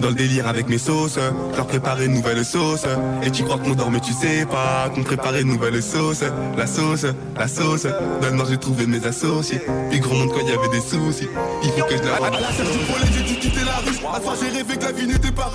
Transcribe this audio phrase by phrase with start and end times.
[0.00, 1.18] dans le délire avec mes sauces,
[1.56, 2.84] leur préparer une nouvelle sauce.
[3.22, 6.24] Et tu crois qu'on dort mais tu sais pas qu'on préparait une nouvelle sauce.
[6.56, 7.86] La sauce, la sauce,
[8.20, 9.60] dans le noir j'ai trouvé mes associés.
[9.90, 11.28] Puis gros monde quand il y avait des soucis.
[11.62, 12.14] Il faut que je la...
[12.16, 13.96] À la du j'ai dû quitter la rue.
[14.14, 15.52] À soir j'ai rêvé que la vie n'était pas...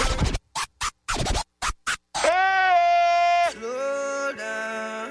[3.51, 5.09] Slow down.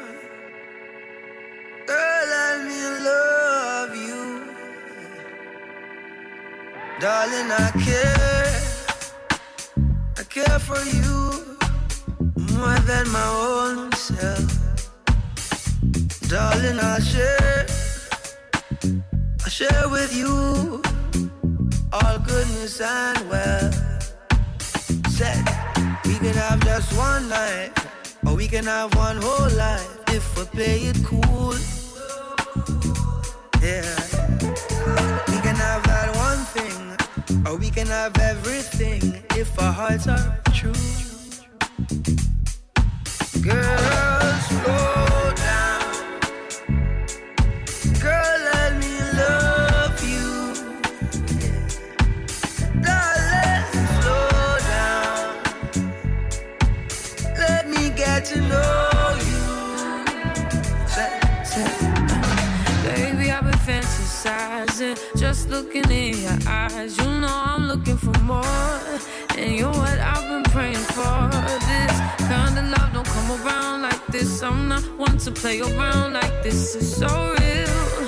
[1.87, 4.43] Girl, let me love you.
[7.01, 8.54] Darling, I care.
[10.37, 11.55] I care for you
[12.57, 14.43] more than my own self.
[16.29, 17.67] Darling, I'll share.
[19.43, 20.83] I'll share with you
[21.93, 23.77] all goodness and wealth.
[25.11, 25.45] Said
[26.05, 27.71] we can have just one night,
[28.27, 31.55] or we can have one whole life if we play it cool.
[33.63, 33.87] Yeah,
[35.29, 39.14] we can have that one thing, or we can have everything
[39.45, 40.73] if our hearts are true.
[43.43, 45.14] Girl, slow
[65.17, 66.97] just looking in your eyes.
[66.97, 68.45] You know I'm looking for more,
[69.37, 71.29] and you're what I've been praying for.
[71.69, 74.43] This kind of love don't come around like this.
[74.43, 76.75] I'm not one to play around like this.
[76.75, 78.04] It's so real,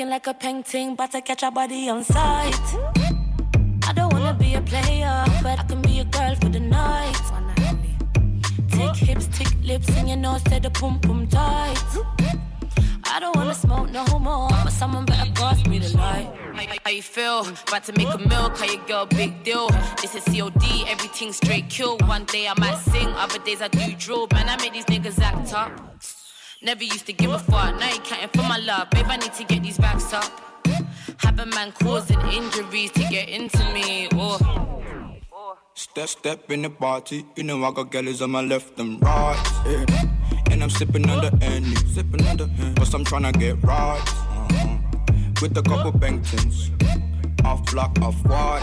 [0.00, 2.58] looking like a painting, but to catch a body on sight.
[3.86, 7.20] I don't wanna be a player, but I can be a girl for the night.
[8.70, 11.84] Take hips, tick lips, and you know, said the pum pum tight.
[13.04, 16.32] I don't wanna smoke no more, but someone better pass me the light.
[16.82, 17.40] How, you feel?
[17.68, 19.68] About to make a milk, how your girl big deal.
[20.00, 21.98] This is COD, everything straight kill.
[22.06, 24.28] One day I might sing, other days I do drill.
[24.32, 25.89] Man, I make these niggas act up.
[26.62, 28.90] Never used to give a fuck, now you counting for my love.
[28.90, 30.30] Babe, I need to get these racks up.
[31.20, 34.08] Have a man causing injuries to get into me.
[34.12, 35.56] Oh.
[35.72, 39.62] Step, step in the party, you know I got girls on my left and right.
[39.64, 39.86] Yeah.
[40.50, 42.74] And I'm sipping the Henny, sipping the Henny.
[42.74, 44.02] Cause I'm tryna get right.
[44.06, 44.76] Uh-huh.
[45.40, 46.68] With a couple Bengtons.
[47.42, 48.60] Off black, off white.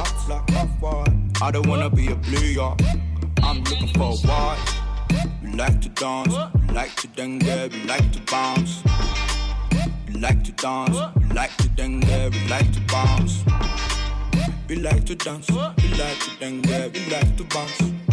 [0.80, 1.42] White.
[1.42, 2.80] I don't wanna be a blue yacht.
[3.42, 4.87] I'm looking for a white.
[5.48, 6.36] We like to dance,
[6.68, 8.84] we like to dengue, we like to bounce.
[10.08, 13.44] We like to dance, we like to dengue, we like to bounce.
[14.68, 18.07] We like to dance, we like to dengue, we like to bounce.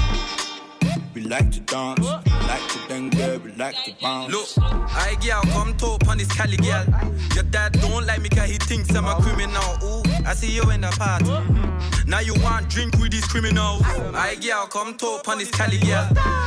[1.25, 4.31] Like to dance, like to dengue, we like to bounce.
[4.31, 6.85] Look, I girl, come talk on this Cali girl.
[7.35, 9.63] Your dad don't like me cause he thinks I'm a criminal.
[9.83, 11.25] Ooh, I see you in the party.
[12.07, 13.83] Now you want drink with these criminals.
[14.15, 16.07] I girl, come talk on this Cali girl.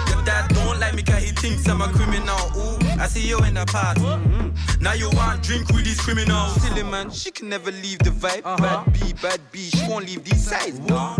[0.10, 2.38] Your dad don't like me cause he thinks I'm a criminal.
[2.56, 4.02] Ooh, I see you in the party.
[4.80, 6.62] Now you want drink with these criminals.
[6.62, 8.42] Silly man, she can never leave the vibe.
[8.44, 8.58] Uh-huh.
[8.58, 10.80] Bad B, bad B, she won't leave these sides.
[10.80, 11.16] No,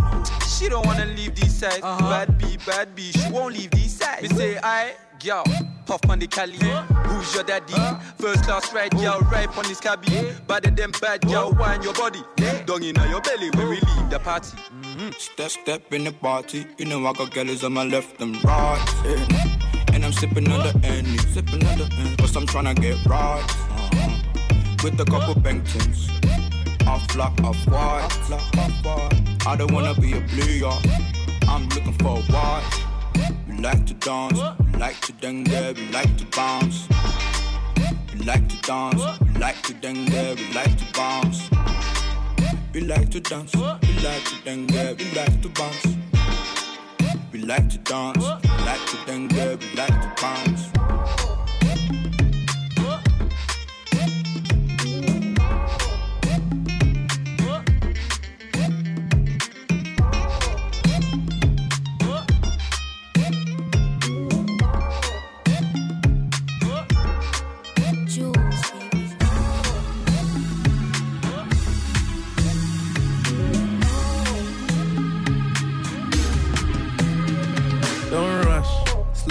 [0.48, 1.82] she don't wanna leave these sides.
[1.84, 2.10] Uh-huh.
[2.10, 4.22] Bad B, bad B, she won't leave these sides.
[4.22, 4.94] Me say I.
[5.20, 5.44] Girl,
[5.88, 6.58] puff on the Cali.
[6.58, 7.74] Who's your daddy?
[8.20, 10.32] First class ride, girl, right on this cabby.
[10.46, 12.22] Better than bad, girl, wine your body.
[12.38, 12.62] Yeah.
[12.66, 14.56] Dung in your belly when we leave the party.
[14.56, 15.10] Mm-hmm.
[15.18, 16.68] Step, step in the party.
[16.78, 18.86] You know I got girls on my left and right.
[19.06, 19.77] yeah.
[20.08, 22.16] I'm sipping on the Henny, sipping on the Henny.
[22.16, 23.44] Cause I'm tryna get right.
[23.44, 24.82] uh-huh.
[24.82, 26.08] With a couple Bengtons.
[26.88, 28.08] Off black, off white.
[28.32, 29.46] Off white.
[29.46, 30.82] I don't wanna be a blue yacht.
[31.50, 32.86] I'm looking for a white.
[33.50, 34.40] We like to dance,
[34.72, 36.88] we like to dengue, we like to bounce.
[38.14, 41.50] We like to dance, we like to dengue, we like to bounce.
[42.74, 45.97] We like to dance, we like to dengue, we like to bounce.
[47.32, 50.77] We like to dance, we like to dengue, we like to bounce.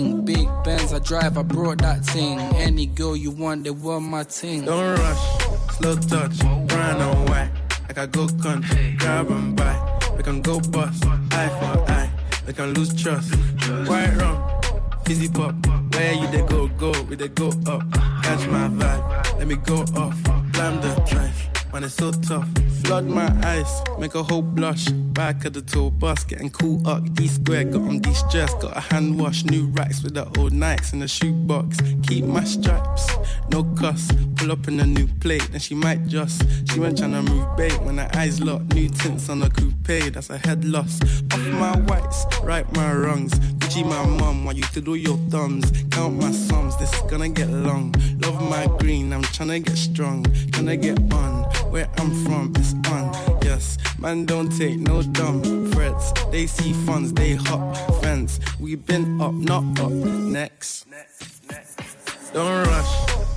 [0.00, 0.24] bling.
[0.24, 2.38] Big Benz I drive, I brought that thing.
[2.56, 4.64] Any girl you want, they want my ting.
[4.64, 7.50] Don't rush, slow touch, brown and white.
[7.88, 10.00] Like I go country, grab and buy.
[10.16, 12.10] We can go bust, eye for eye.
[12.46, 13.34] We can lose trust.
[13.86, 14.42] White rum,
[15.04, 15.54] fizzy pop.
[15.94, 17.82] Where you they go, go, we they go up.
[18.22, 20.16] Catch my vibe, let me go off.
[20.52, 22.48] Blam the trash, man, it's so tough.
[22.84, 24.88] Flood my eyes, make a whole blush.
[25.12, 27.02] Back of the tour bus, getting cool up.
[27.14, 28.52] D square, got on de stress.
[28.54, 31.78] Got a hand wash, new racks with the old Nikes in the shoebox.
[32.08, 33.08] Keep my stripes,
[33.50, 34.10] no cuss.
[34.36, 36.42] Pull up in a new plate, then she might just.
[36.70, 38.74] She went tryna move bait when her eyes locked.
[38.74, 41.00] New tints on a coupe, that's a head loss.
[41.32, 43.32] Off my whites, right my wrongs.
[43.58, 45.70] Gucci my mum, while you to do your thumbs.
[45.90, 47.94] Count my sums, this is gonna get long.
[48.20, 50.24] Love my green, I'm tryna get strong.
[50.24, 53.40] Tryna get on, where I'm from, it's on.
[53.42, 56.12] Yes, man, don't take no dumb threats.
[56.30, 58.38] They see funds, they hop fence.
[58.60, 59.90] We been up, not up.
[59.90, 60.86] Next.
[62.34, 62.92] Don't rush,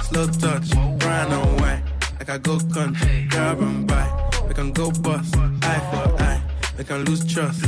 [0.08, 1.84] slow touch, brown and white.
[2.20, 4.06] Like I go country, grab and buy.
[4.48, 6.42] We can go bust, eye for eye.
[6.78, 7.66] We can lose trust.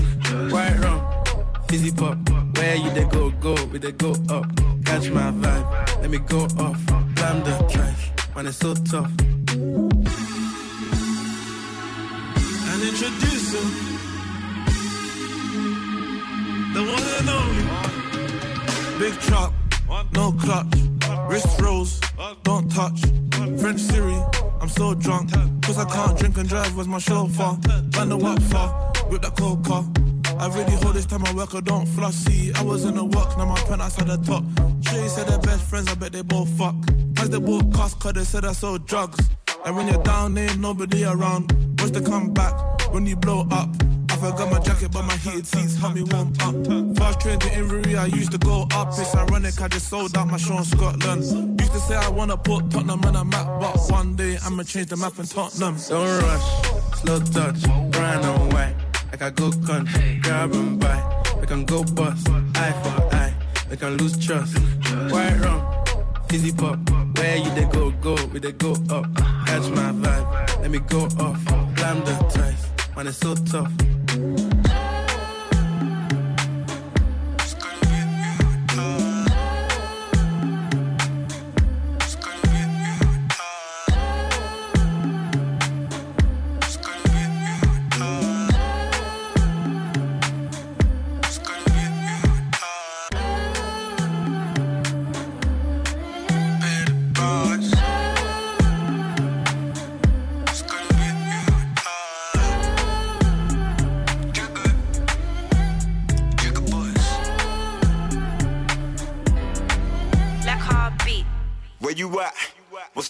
[0.51, 1.01] White rum,
[1.69, 2.17] fizzy pop.
[2.57, 4.45] Where you they go, go, we they go up.
[4.83, 6.85] Catch my vibe, let me go off.
[7.15, 9.11] Blam the trash, man, it's so tough.
[12.77, 13.59] And introduce her.
[16.75, 17.65] the one and only.
[18.99, 19.51] Big truck,
[20.11, 20.67] no clutch.
[21.27, 21.99] Wrist rolls,
[22.43, 23.01] don't touch.
[23.59, 24.21] French Siri,
[24.61, 25.31] I'm so drunk.
[25.63, 27.57] Cause I can't drink and drive, where's my chauffeur?
[27.93, 28.69] Band the what for?
[29.09, 29.83] With the coca.
[30.37, 32.13] I really hold this time I work, I don't floss.
[32.13, 34.43] See, I was in the work, now my pen outside the top.
[34.87, 36.75] Shay said they're best friends, I bet they both fuck.
[37.17, 39.17] As they both cost, cause they said I sold drugs.
[39.67, 41.51] And when you're down, ain't nobody around.
[41.81, 42.55] Watch the come back
[42.93, 43.67] when you blow up.
[44.09, 46.95] I forgot my jacket, but my heated seats help me warm up.
[46.97, 48.87] Fast train to Inverie, I used to go up.
[48.97, 51.59] It's ironic, I just sold out my show in Scotland.
[51.59, 54.87] Used to say I wanna put Tottenham on a map, but one day I'ma change
[54.87, 55.75] the map in Tottenham.
[55.89, 58.75] Don't rush, slow touch, brown and white.
[59.11, 61.23] Like I go country, grab and buy.
[61.41, 63.33] We can go bust, eye for eye.
[63.69, 64.57] We can lose trust.
[65.11, 65.59] White rum,
[66.27, 66.77] fizzy pop.
[67.17, 69.05] Where you they go, go, we they go up.
[69.45, 71.43] Catch my vibe, let me go off.
[71.75, 74.56] Blam the ties, man, it's so tough.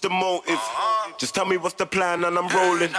[0.08, 0.62] The motive?
[1.18, 2.94] Just tell me what's the plan and I'm rolling.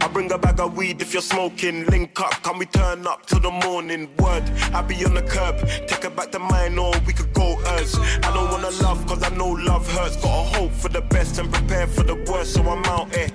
[0.00, 1.84] I bring a bag of weed if you're smoking.
[1.86, 4.08] Link up, can we turn up till the morning?
[4.18, 5.56] Word, I be on the curb.
[5.88, 7.98] Take her back to mine or we could go us.
[7.98, 10.16] I don't wanna love cause I know love hurts.
[10.16, 13.28] Gotta hope for the best and prepare for the worst, so I'm out here.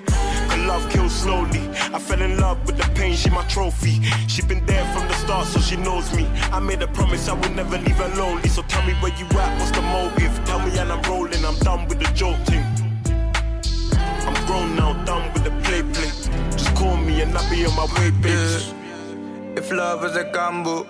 [0.48, 1.62] Cause love kills slowly.
[1.94, 4.02] I fell in love with the pain, she my trophy.
[4.26, 6.26] She been there from the start, so she knows me.
[6.50, 8.48] I made a promise I would never leave her lonely.
[8.48, 10.32] So tell me where you at, what's the motive?
[10.44, 12.12] Tell me and I'm rolling, I'm done with the.
[12.12, 12.71] I'm
[14.46, 16.10] grown now, done with the play play.
[16.50, 18.74] Just call me and I'll be on my way, bitch.
[19.56, 20.86] If love is a gamble,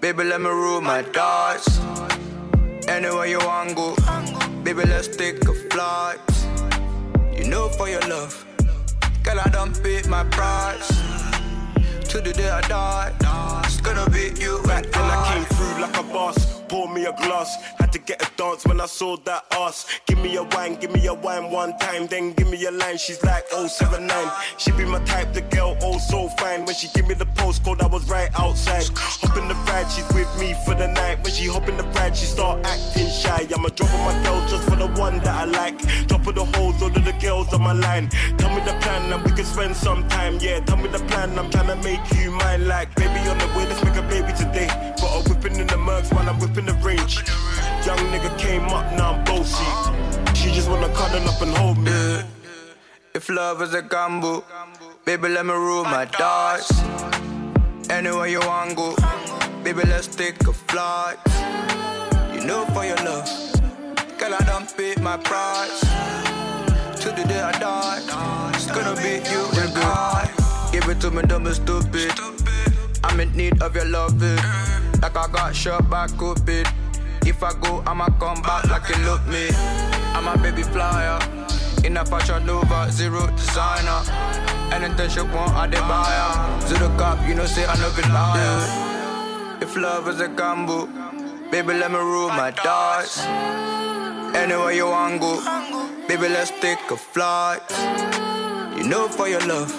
[0.00, 1.80] baby, let me rule my dice.
[2.88, 3.96] Anywhere you want go,
[4.62, 6.18] baby, let's take a flight.
[7.36, 8.44] You know for your love,
[9.22, 10.88] girl, I don't pay my price.
[12.10, 13.12] To the day I die,
[13.64, 15.32] it's gonna be you Back and I.
[15.32, 16.63] came through like a boss.
[16.74, 17.54] Pour me a glass.
[17.78, 19.86] Had to get a dance when I saw that ass.
[20.08, 22.08] Give me a wine, give me a wine one time.
[22.08, 22.98] Then give me a line.
[22.98, 24.10] She's like 079.
[24.58, 26.64] She be my type, the girl, oh so fine.
[26.64, 28.88] When she give me the postcode, I was right outside.
[28.96, 31.22] Hop in the ride, she's with me for the night.
[31.22, 33.46] When she hop in the ride, she start acting shy.
[33.54, 35.78] I'ma drop on my girls just for the one that I like.
[36.08, 38.08] Drop of the holes, all of the girls on my line.
[38.36, 40.38] Tell me the plan and we can spend some time.
[40.40, 42.66] Yeah, tell me the plan, I'm trying to make you mine.
[42.66, 44.66] Like, baby on the way, let's make a baby today.
[45.00, 47.16] Got a whipping in the mercs while I'm whipping the range.
[47.86, 49.64] Young nigga came up, now I'm bossy.
[50.34, 52.22] She just wanna cuddle up and hold me.
[53.14, 54.44] If love is a gamble,
[55.04, 56.72] baby, let me rule my dice.
[57.90, 58.96] Anywhere you want go,
[59.62, 61.18] baby, let's take a flight.
[62.34, 63.28] You know for your love,
[64.18, 65.80] girl, I don't pay my price.
[67.02, 70.30] To the day I die, it's gonna be you and I.
[70.72, 72.12] Give it to me, dumb and stupid.
[73.04, 74.38] I'm in need of your loving,
[75.02, 76.66] like I got shot by Cupid.
[77.26, 79.48] If I go, I'ma come back like you look me.
[80.14, 81.18] I'm a baby flyer.
[81.84, 84.00] In a fashion nova, zero designer.
[84.72, 86.60] Anything she want, I dey buy her.
[86.66, 89.60] Zero cop, you know, say I know be liar.
[89.60, 90.86] If love is a gamble,
[91.50, 93.24] baby, let me rule my dice.
[94.34, 95.36] Anywhere you want go,
[96.08, 97.62] baby, let's take a flight.
[98.76, 99.70] You know, for your love,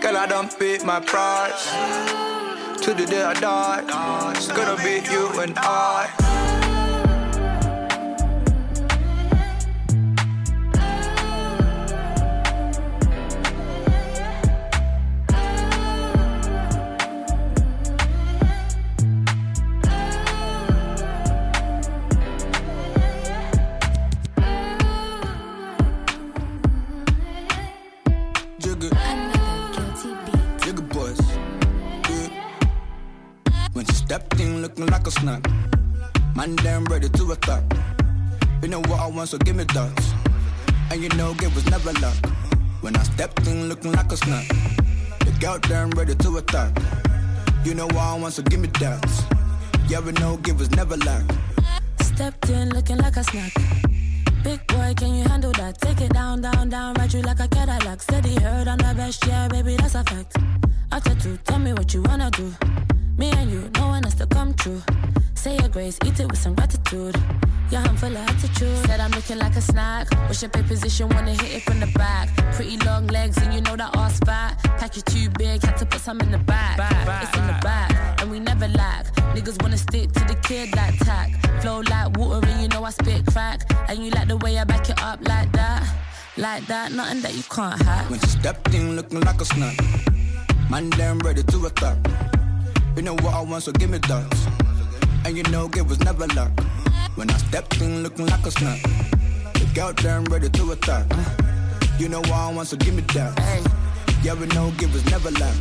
[0.00, 1.68] girl, I don't pay my price.
[2.84, 6.33] To the day I die, it's gonna be you and I.
[34.14, 35.44] Stepped in looking like a snack.
[36.36, 37.64] Man, damn ready to attack.
[38.62, 40.14] You know what I want, so give me that.
[40.92, 42.14] And you know, it was never luck.
[42.80, 44.46] When I stepped in looking like a snack.
[45.18, 46.78] The girl damn ready to attack.
[47.64, 49.04] You know what I want, so give me that.
[49.88, 51.24] Yeah, we know, give was never lack.
[52.00, 53.52] Stepped in looking like a snack.
[54.44, 55.80] Big boy, can you handle that?
[55.80, 58.00] Take it down, down, down, ride you like a Cadillac.
[58.00, 60.36] Steady heard on the best, yeah, baby, that's a fact.
[60.92, 62.54] After two, tell me what you wanna do.
[63.16, 64.82] Me and you, no one has to come true.
[65.34, 67.16] Say your grace, eat it with some gratitude.
[67.70, 68.76] Yeah, I'm full of attitude.
[68.86, 70.08] Said I'm looking like a snack.
[70.28, 72.28] Wish up a position, wanna hit it from the back.
[72.54, 74.58] Pretty long legs, and you know that ass fat.
[74.78, 76.78] Pack you too big, had to put some in the back.
[77.22, 79.06] It's in the back, and we never lack.
[79.34, 81.30] Niggas wanna stick to the kid like tack.
[81.60, 83.62] Flow like water, and you know I spit crack.
[83.88, 85.82] And you like the way I back it up like that.
[86.36, 88.10] Like that, nothing that you can't hack.
[88.10, 89.78] When she stepped in looking like a snack.
[90.68, 91.98] Man, damn ready to attack.
[92.96, 94.48] You know what I want, so give me that.
[95.24, 96.52] And you know, it was never luck.
[97.16, 98.82] When I stepped in looking like a snack.
[99.54, 101.06] The girl damn ready to attack.
[101.98, 103.36] You know what I want, so give me that.
[104.22, 105.56] Yeah, we know, it was never luck.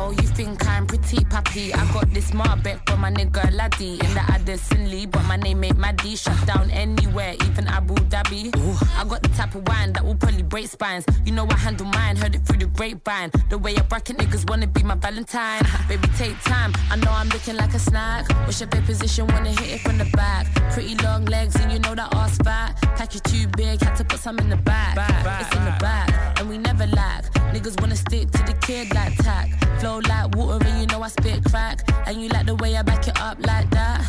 [0.00, 1.74] Oh, you think I'm pretty pappy?
[1.74, 5.64] I got this Marbeck from my nigga Laddie in the Addison Lee, but my name
[5.64, 6.14] ain't Maddie.
[6.14, 8.54] Shut down anywhere, even Abu Dhabi.
[8.96, 11.04] I got the type of wine that will probably break spines.
[11.26, 13.32] You know I handle mine, heard it through the grapevine.
[13.50, 15.62] The way I bracket niggas wanna be my Valentine.
[15.88, 16.72] Baby, take time.
[16.92, 18.28] I know I'm looking like a snack.
[18.46, 20.46] Wish your bed position, wanna hit it from the back.
[20.72, 22.80] Pretty long legs, and you know that ass fat.
[22.96, 24.94] Pack you too big, had to put some in the back.
[25.40, 27.24] It's in the back, and we never lack.
[27.52, 29.48] Niggas wanna stick to the kid like tack.
[29.80, 31.80] Flow like water, and you know I spit crack.
[32.06, 34.04] And you like the way I back it up like that.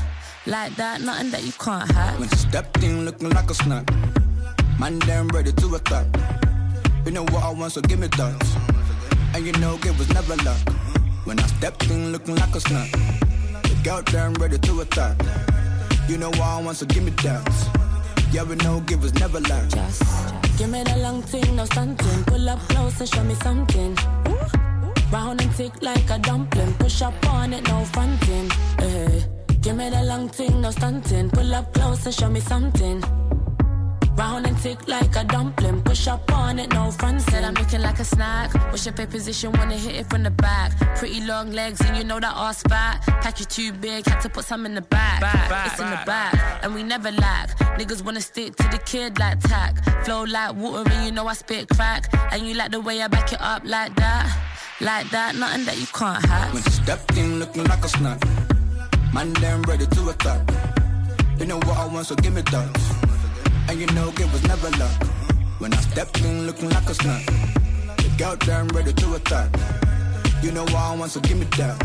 [0.45, 2.19] Like that, nothing that you can't hack.
[2.19, 3.89] When she stepped in looking like a snack.
[4.79, 6.07] Man, damn ready to attack.
[7.05, 8.57] You know what I want, so give me that.
[9.33, 10.59] And you know it was never luck.
[11.25, 12.91] When I stepped in looking like a snack.
[13.63, 15.17] The girl damn ready to attack.
[16.07, 17.47] You know what I want, so give me that.
[18.31, 19.69] Yeah, we know it was never luck.
[19.69, 20.03] Just
[20.57, 22.23] give me the long thing, no stunting.
[22.25, 23.97] Pull up close and show me something.
[24.27, 24.68] Ooh.
[25.11, 26.73] Round and thick like a dumpling.
[26.75, 28.49] Push up on it, no fronting.
[28.77, 29.23] Hey.
[29.61, 31.29] Give me the long thing, no stunting.
[31.29, 33.03] Pull up close and show me something.
[34.17, 35.81] Round and thick like a dumpling.
[35.83, 37.21] Push up on it, no front.
[37.21, 38.53] Said I'm looking like a snack.
[38.71, 40.71] Wish your pay position, wanna hit it from the back.
[40.97, 43.01] Pretty long legs, and you know that ass fat.
[43.21, 45.21] Pack you too big, had to put some in the back.
[45.67, 47.57] it's in the back, and we never lack.
[47.77, 49.73] Niggas wanna stick to the kid like tack.
[50.05, 52.13] Flow like water, and you know I spit crack.
[52.31, 54.25] And you like the way I back it up like that.
[54.81, 56.53] Like that, nothing that you can't hack.
[56.53, 58.19] When she stepped in looking like a snack.
[59.13, 60.41] Man, damn ready to attack.
[61.39, 63.08] You know what I want, so give me that.
[63.69, 65.03] And you know it was never luck.
[65.59, 67.23] When I stepped in looking like a snack.
[67.97, 69.51] The girl damn ready to attack.
[70.41, 71.77] You know what I want, so give me that.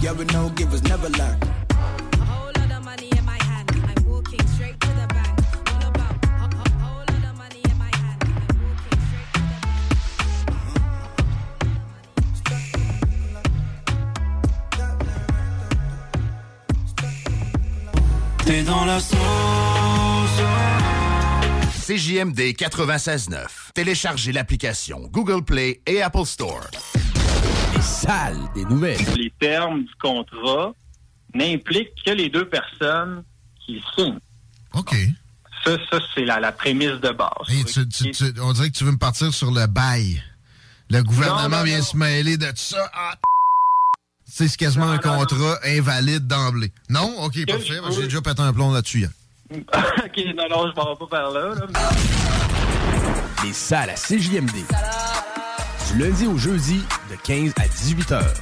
[0.00, 1.36] Yeah, we know it was never luck.
[1.72, 3.70] A whole lot of money in my hand.
[3.74, 5.38] I'm walking straight to the bank.
[5.72, 6.24] All about.
[6.24, 6.48] A
[6.82, 8.22] whole lot of money in my hand.
[8.24, 9.84] I'm walking straight to the bank.
[18.46, 20.73] T'es dans la sauce.
[21.86, 23.44] CJMD 96.9.
[23.74, 26.66] Téléchargez l'application Google Play et Apple Store.
[27.74, 29.04] Les salles des nouvelles.
[29.16, 30.72] Les termes du contrat
[31.34, 33.22] n'impliquent que les deux personnes
[33.66, 34.18] qui signent.
[34.72, 34.96] OK.
[35.62, 37.48] Ça, ça c'est la, la prémisse de base.
[37.50, 40.22] Hey, tu- tu- tu- on dirait que tu veux me partir sur le bail.
[40.88, 41.84] Le gouvernement Non, non, vient non.
[41.84, 42.90] se mêler de ça.
[42.94, 43.14] Ah,
[44.26, 46.72] c'est quasiment un contrat invalide d'emblée.
[46.88, 47.14] Non?
[47.24, 47.80] OK, parfait.
[47.90, 49.00] J'ai déjà pété un plomb là-dessus.
[49.00, 49.10] hier.
[49.52, 51.54] ok, non, non, je m'en pas par là.
[53.44, 54.52] Les salles à CJMD.
[55.92, 58.34] Du lundi au jeudi, de 15 à 18 heures.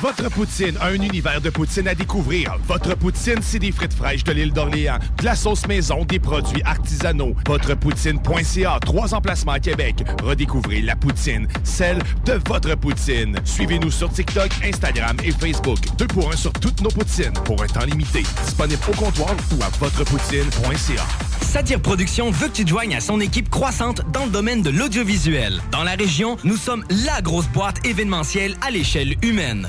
[0.00, 2.56] Votre poutine, un univers de poutine à découvrir.
[2.66, 6.62] Votre poutine, c'est des frites fraîches de l'île d'Orléans, de la sauce maison, des produits
[6.64, 7.34] artisanaux.
[7.46, 10.02] Votrepoutine.ca, trois emplacements à Québec.
[10.22, 13.36] Redécouvrez la poutine, celle de votre poutine.
[13.44, 15.78] Suivez-nous sur TikTok, Instagram et Facebook.
[15.98, 18.22] Deux pour un sur toutes nos poutines, pour un temps limité.
[18.46, 21.04] Disponible au comptoir ou à votrepoutine.ca.
[21.50, 25.60] Satire Productions veut que tu joignes à son équipe croissante dans le domaine de l'audiovisuel.
[25.72, 29.68] Dans la région, nous sommes la grosse boîte événementielle à l'échelle humaine.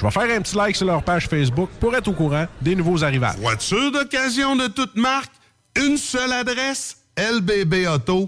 [0.01, 2.75] Je vais faire un petit like sur leur page Facebook pour être au courant des
[2.75, 3.35] nouveaux arrivages.
[3.37, 5.31] Voiture d'occasion de toute marque,
[5.75, 8.27] une seule adresse, LBB Auto.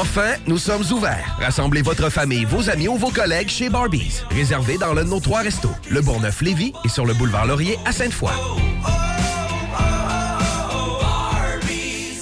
[0.00, 1.36] Enfin, nous sommes ouverts.
[1.40, 4.22] Rassemblez votre famille, vos amis ou vos collègues chez Barbies.
[4.30, 7.92] Réservé dans l'un de nos trois restos, le Bourgneuf-Lévis et sur le boulevard Laurier à
[7.92, 8.32] Sainte-Foy.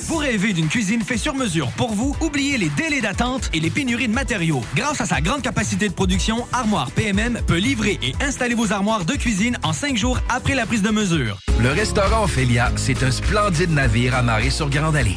[0.06, 2.16] Vous rêvez d'une cuisine faite sur mesure pour vous?
[2.20, 4.62] Oubliez les délais d'attente et les pénuries de matériaux.
[4.74, 9.04] Grâce à sa grande capacité de production, Armoire PMM peut livrer et installer vos armoires
[9.04, 11.38] de cuisine en cinq jours après la prise de mesure.
[11.60, 15.16] Le restaurant Ophélia, c'est un splendide navire amarré sur Grande Allée.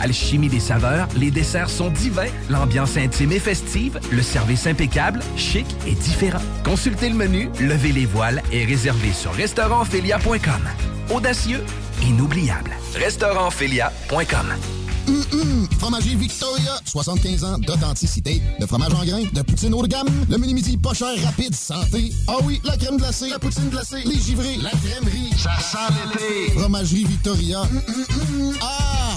[0.00, 5.66] Alchimie des saveurs, les desserts sont divins, l'ambiance intime et festive, le service impeccable, chic
[5.86, 6.42] et différent.
[6.64, 10.68] Consultez le menu, levez les voiles et réservez sur restaurantphilia.com.
[11.14, 11.62] Audacieux,
[12.02, 12.70] inoubliable.
[12.94, 14.54] Restaurantphilia.com.
[15.08, 15.68] Hum, hum.
[15.78, 20.36] Fromagerie Victoria, 75 ans d'authenticité, de fromage en grains, de poutine haut de gamme, le
[20.36, 22.12] mini midi pas cher, rapide, santé.
[22.28, 25.30] Ah oui, la crème glacée, la poutine glacée, les givrés, la crèmerie.
[25.36, 26.58] Ça sent l'été.
[26.58, 27.62] Fromagerie Victoria.
[27.62, 27.82] Hum,
[28.40, 29.16] hum, ah!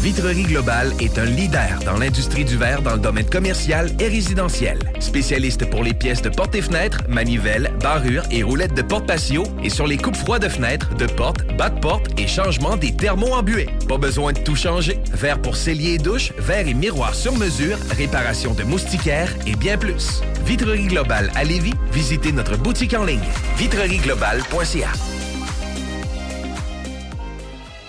[0.00, 4.78] Vitrerie Globale est un leader dans l'industrie du verre dans le domaine commercial et résidentiel.
[5.00, 9.44] Spécialiste pour les pièces de portes et fenêtres, manivelles, barrures et roulettes de porte patio
[9.62, 12.94] et sur les coupes froides de fenêtres, de portes, bas de porte et changement des
[12.94, 13.68] thermos embués.
[13.88, 14.98] Pas besoin de tout changer.
[15.12, 19.78] Verre pour cellier et douche, verre et miroir sur mesure, réparation de moustiquaires et bien
[19.78, 20.22] plus.
[20.44, 23.20] Vitrerie Globale à Lévis, visitez notre boutique en ligne
[23.56, 24.88] vitrerieglobale.ca.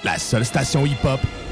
[0.03, 1.19] La seule station hip-hop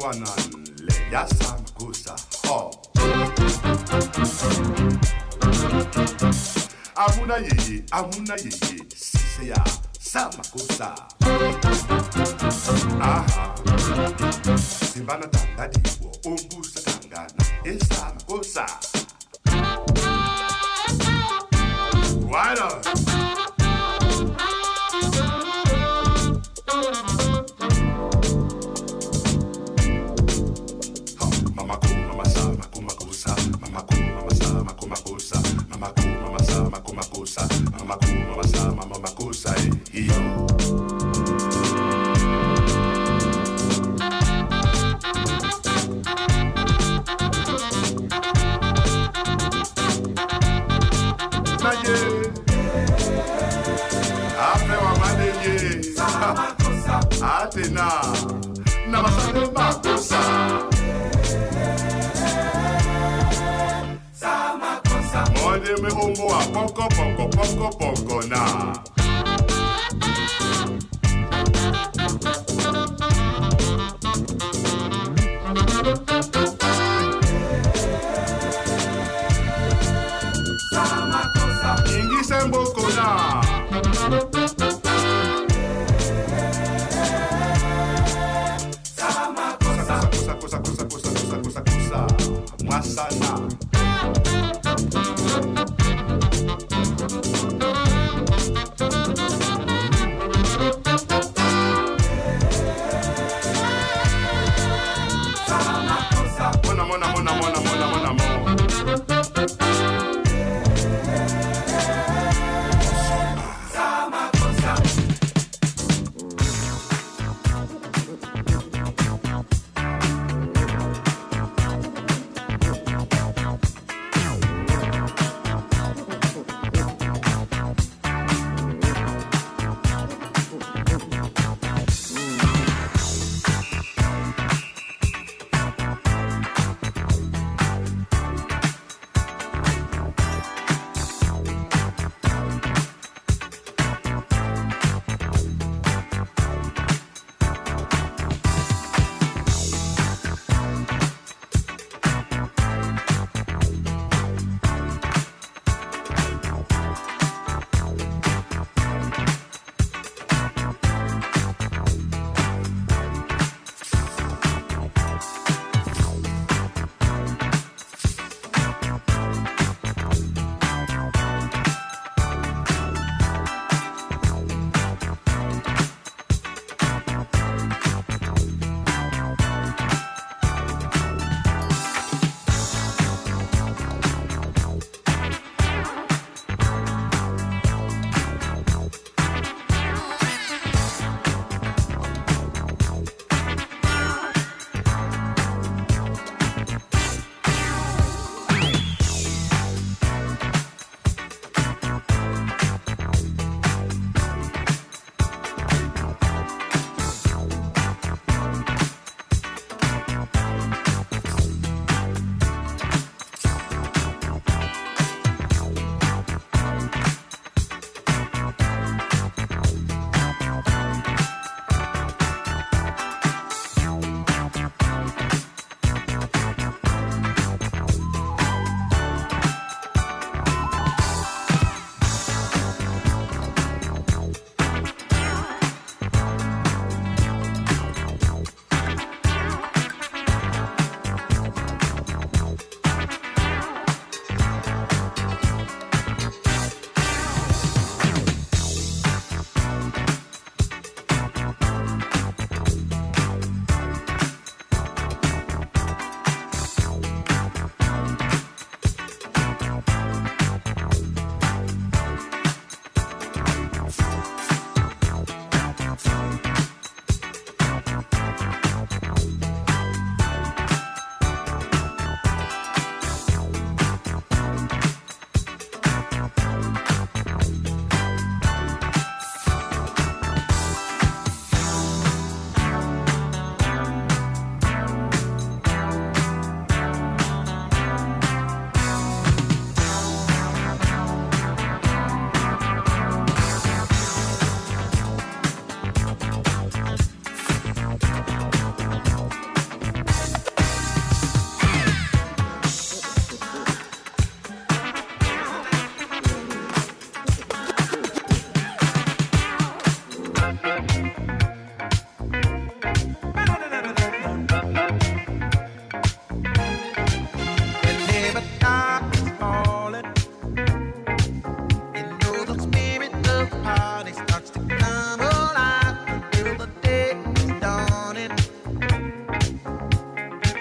[0.00, 2.16] wananle yasamgusa
[2.48, 2.70] ho oh.
[6.94, 9.64] amuna yeye amuna yeye siseya
[10.00, 10.94] samagusa
[13.02, 13.54] aha.
[14.92, 15.26] Simbana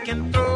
[0.09, 0.48] can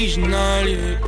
[0.00, 0.98] original, yeah.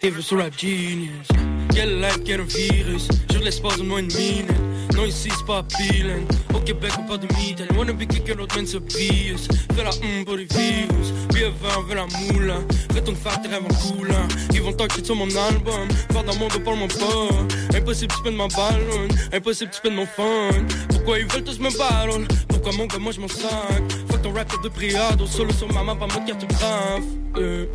[0.00, 1.28] Tes vœux sur la genius.
[1.74, 3.08] Quelle life, quel virus.
[3.30, 4.50] Sur l'espace de moins une minute.
[4.94, 6.26] Non, ici c'est pas peeling.
[6.54, 7.28] Au Québec, on parle de.
[7.58, 9.48] Elle wanna be quelqu'un d'autre, man, se pious.
[9.74, 11.12] Fais la hum pour les virus.
[11.30, 12.54] Puis avant, veut la moule.
[12.94, 14.28] Retourne faire tes rêves en coulant.
[14.54, 15.88] Ils vont talker sur mon album.
[16.12, 17.76] Faire dans mon dos, parle-moi pas.
[17.76, 19.08] Impossible, tu de ma ballon.
[19.32, 20.50] Impossible, tu de mon fun.
[20.88, 22.26] Pourquoi ils veulent tous me battle?
[22.48, 23.82] Pourquoi mon gars, moi je m'en sac?
[24.22, 25.26] Ton rap de priado.
[25.26, 27.02] Solo sur ma main, pas mode carte grave.
[27.38, 27.66] Euh,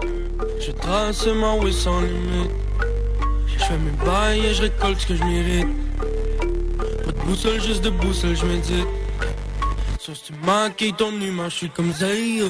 [0.59, 2.51] Je trace ma way sans limite.
[3.47, 5.67] Je fais mes bails et je récolte ce que je mérite.
[7.05, 8.87] Pas de boussole, juste de boussole, je médite.
[9.99, 12.41] Sur tu maquilles ton image, je suis comme Zay.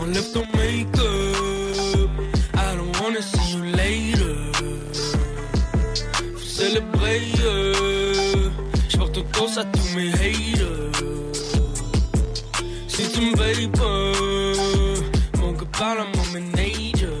[0.00, 2.10] Enlève ton make-up.
[2.54, 4.34] I don't wanna see you later.
[6.34, 7.22] Faut célébrer.
[7.44, 8.50] euh,
[8.98, 10.45] un toast à tous mes haters.
[13.68, 14.46] Gars
[15.78, 17.12] parle à mon manager.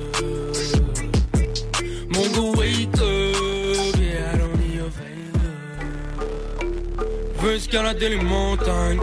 [2.08, 5.52] Mon gars wake up, yeah, I don't need your favor.
[7.40, 9.00] Veux escalader les montagnes,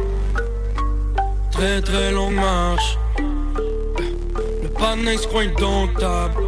[1.51, 2.97] très très longue marche.
[3.19, 6.43] Le panneau se croit indomptable.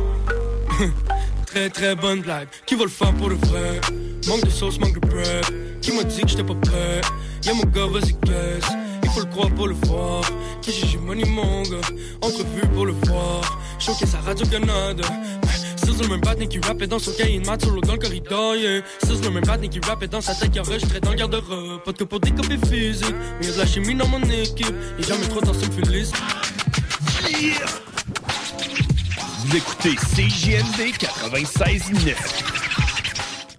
[1.46, 3.80] très très bonne blague, qui va le faire pour le vrai?
[4.28, 5.46] Manque de sauce, manque de bread.
[5.82, 7.02] Qui m'a dit que j'étais pas prêt?
[7.43, 8.85] Y'a mon gars, vas-y, guess.
[9.16, 10.24] Faut le croire pour le voir.
[10.61, 11.78] Qui j'ai money, mon gars?
[12.22, 13.59] Entrevue pour le voir.
[13.80, 15.07] Choqué sa Radio-Canada.
[15.78, 18.57] C'est le même patin qui rappait dans son cahier de maths solo dans le corridor,
[18.57, 18.82] yeah.
[19.01, 21.82] C'est le même patin qui rappait dans sa tête qui enregistrait dans le garde-robe.
[21.86, 24.76] Pas que pour des copies physiques, mais y'a de la chimie dans mon équipe.
[24.99, 26.11] Y'a jamais trop dans ce félix.
[29.45, 32.64] Vous écoutez CJMD 96.9.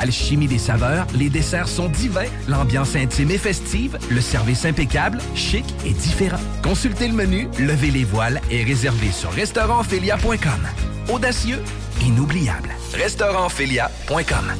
[0.00, 5.64] Alchimie des saveurs, les desserts sont divins, l'ambiance intime et festive, le service impeccable, chic
[5.84, 6.40] et différent.
[6.62, 10.68] Consultez le menu, levez les voiles et réservez sur restaurantphilia.com.
[11.12, 11.62] Audacieux,
[12.02, 12.70] inoubliable.
[12.94, 14.52] Restaurantphilia.com.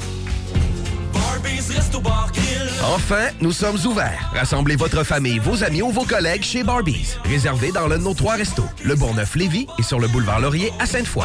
[2.95, 4.31] Enfin, nous sommes ouverts.
[4.35, 7.17] Rassemblez votre famille, vos amis ou vos collègues chez Barbies.
[7.25, 10.87] Réservé dans l'un de nos trois restos, le Bourgneuf-Lévis et sur le boulevard Laurier à
[10.87, 11.25] Sainte-Foy.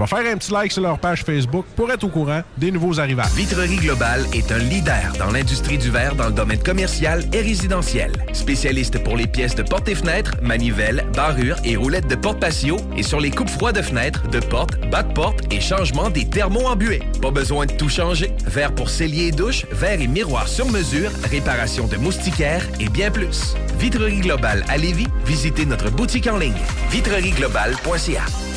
[0.01, 2.99] vais faire un petit like sur leur page Facebook pour être au courant des nouveaux
[2.99, 3.31] arrivages.
[3.35, 8.11] Vitrerie Globale est un leader dans l'industrie du verre dans le domaine commercial et résidentiel.
[8.33, 12.77] Spécialiste pour les pièces de portes et fenêtres, manivelles, barrures et roulettes de porte patio
[12.97, 15.11] et sur les coupes froids de fenêtres, de portes, bas de
[15.51, 17.03] et changement des thermos embués.
[17.21, 18.31] Pas besoin de tout changer.
[18.47, 23.11] Verre pour cellier et douche, verre et miroir sur mesure, réparation de moustiquaires et bien
[23.11, 23.55] plus.
[23.77, 26.53] Vitrerie Globale à Lévis, visitez notre boutique en ligne
[26.89, 28.50] vitrerieglobale.ca.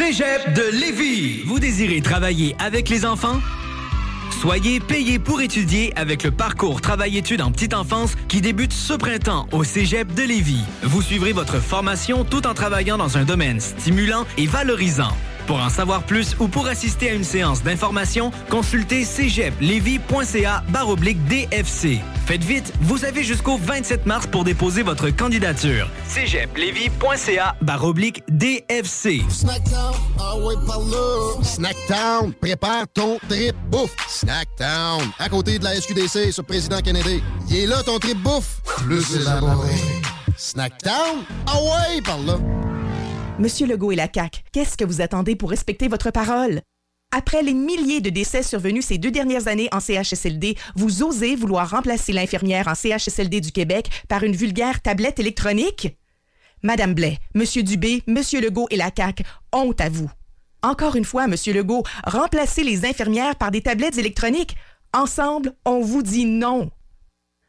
[0.00, 1.42] Cégep de Lévis.
[1.44, 3.38] Vous désirez travailler avec les enfants?
[4.40, 9.46] Soyez payé pour étudier avec le parcours Travail-études en petite enfance qui débute ce printemps
[9.52, 10.64] au Cégep de Lévis.
[10.84, 15.14] Vous suivrez votre formation tout en travaillant dans un domaine stimulant et valorisant.
[15.50, 21.98] Pour en savoir plus ou pour assister à une séance d'information, consultez cégeplevy.ca baroblique DFC.
[22.24, 25.90] Faites vite, vous avez jusqu'au 27 mars pour déposer votre candidature.
[26.06, 29.22] cégeplevy.ca baroblique DFC.
[29.28, 31.42] Snackdown, ah ouais, par là.
[31.42, 33.96] Snackdown, prépare ton trip bouffe.
[34.06, 37.24] Snackdown, à côté de la SQDC sur Président Kennedy.
[37.48, 38.60] Il est là ton trip bouffe.
[38.84, 39.74] Plus élaboré.
[40.36, 42.38] Snackdown, ah ouais, par là.
[43.40, 46.60] Monsieur Legault et la CAQ, qu'est-ce que vous attendez pour respecter votre parole?
[47.10, 51.70] Après les milliers de décès survenus ces deux dernières années en CHSLD, vous osez vouloir
[51.70, 55.96] remplacer l'infirmière en CHSLD du Québec par une vulgaire tablette électronique?
[56.62, 59.24] Madame Blais, Monsieur Dubé, Monsieur Legault et la CAQ,
[59.54, 60.10] honte à vous.
[60.62, 64.54] Encore une fois, Monsieur Legault, remplacez les infirmières par des tablettes électroniques.
[64.92, 66.70] Ensemble, on vous dit non.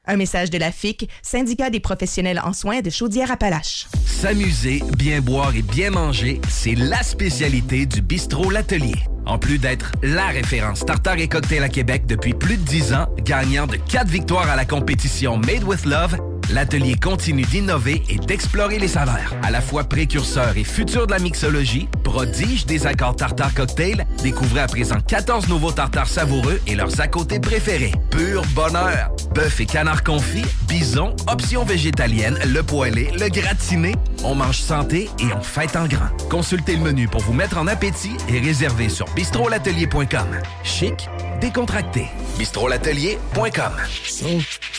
[0.08, 3.86] Un message de la FIC, syndicat des professionnels en soins de Chaudière-Appalaches.
[4.04, 8.96] S'amuser, bien boire et bien manger, c'est la spécialité du bistrot L'Atelier.
[9.28, 13.10] En plus d'être la référence tartare et cocktail à Québec depuis plus de 10 ans,
[13.24, 16.18] gagnant de 4 victoires à la compétition Made with Love,
[16.52, 19.36] l'atelier continue d'innover et d'explorer les saveurs.
[19.44, 24.62] À la fois précurseur et futur de la mixologie, prodige des accords tartare cocktail, découvrez
[24.62, 27.94] à présent 14 nouveaux tartares savoureux et leurs à côté préférés.
[28.10, 29.12] Pur bonheur!
[29.34, 33.96] Bœuf et canard confit, bison, options végétaliennes, le poêlé, le gratiné.
[34.24, 36.10] On mange santé et on fête en grand.
[36.30, 40.28] Consultez le menu pour vous mettre en appétit et réservez sur bistrolatelier.com.
[40.64, 42.06] Chic, décontracté.
[42.38, 43.74] bistrolatelier.com.
[44.08, 44.26] Ça,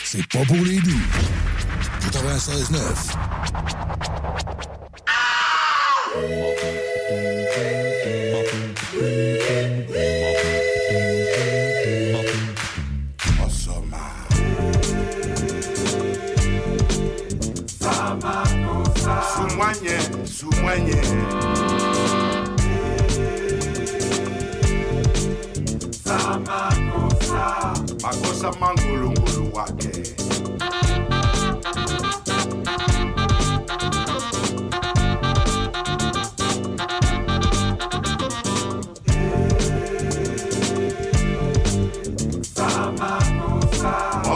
[0.03, 1.01] c'est pas pour les doux.
[2.11, 3.13] 96.9.
[9.03, 9.32] Sama
[19.63, 21.01] mwenye, su mwenye
[28.59, 29.89] mangulungulu wake.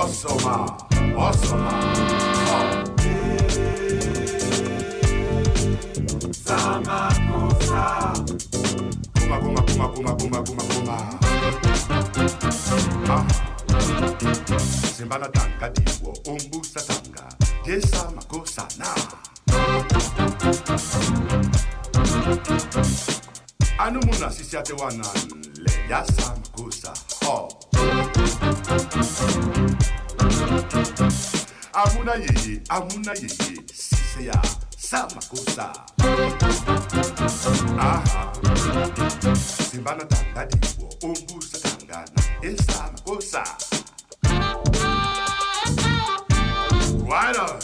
[0.01, 0.77] Osoma,
[1.17, 1.86] Osoma.
[9.77, 10.97] Kuma kuma kuma kuma kuma.
[13.13, 13.27] Ah.
[14.97, 16.81] Simbala tanga diwo umbusa.
[17.65, 18.87] Yesa makosa na.
[23.77, 25.05] Anu muna sisi ate wanan
[25.61, 26.93] le yasa makosa.
[27.29, 27.47] Oh.
[31.73, 34.41] Amuna yeye, amuna yeye, sise ya
[37.79, 38.33] aha.
[39.69, 43.57] Ndimbanatandadiwo umbusathandana isama kusama
[47.09, 47.59] right on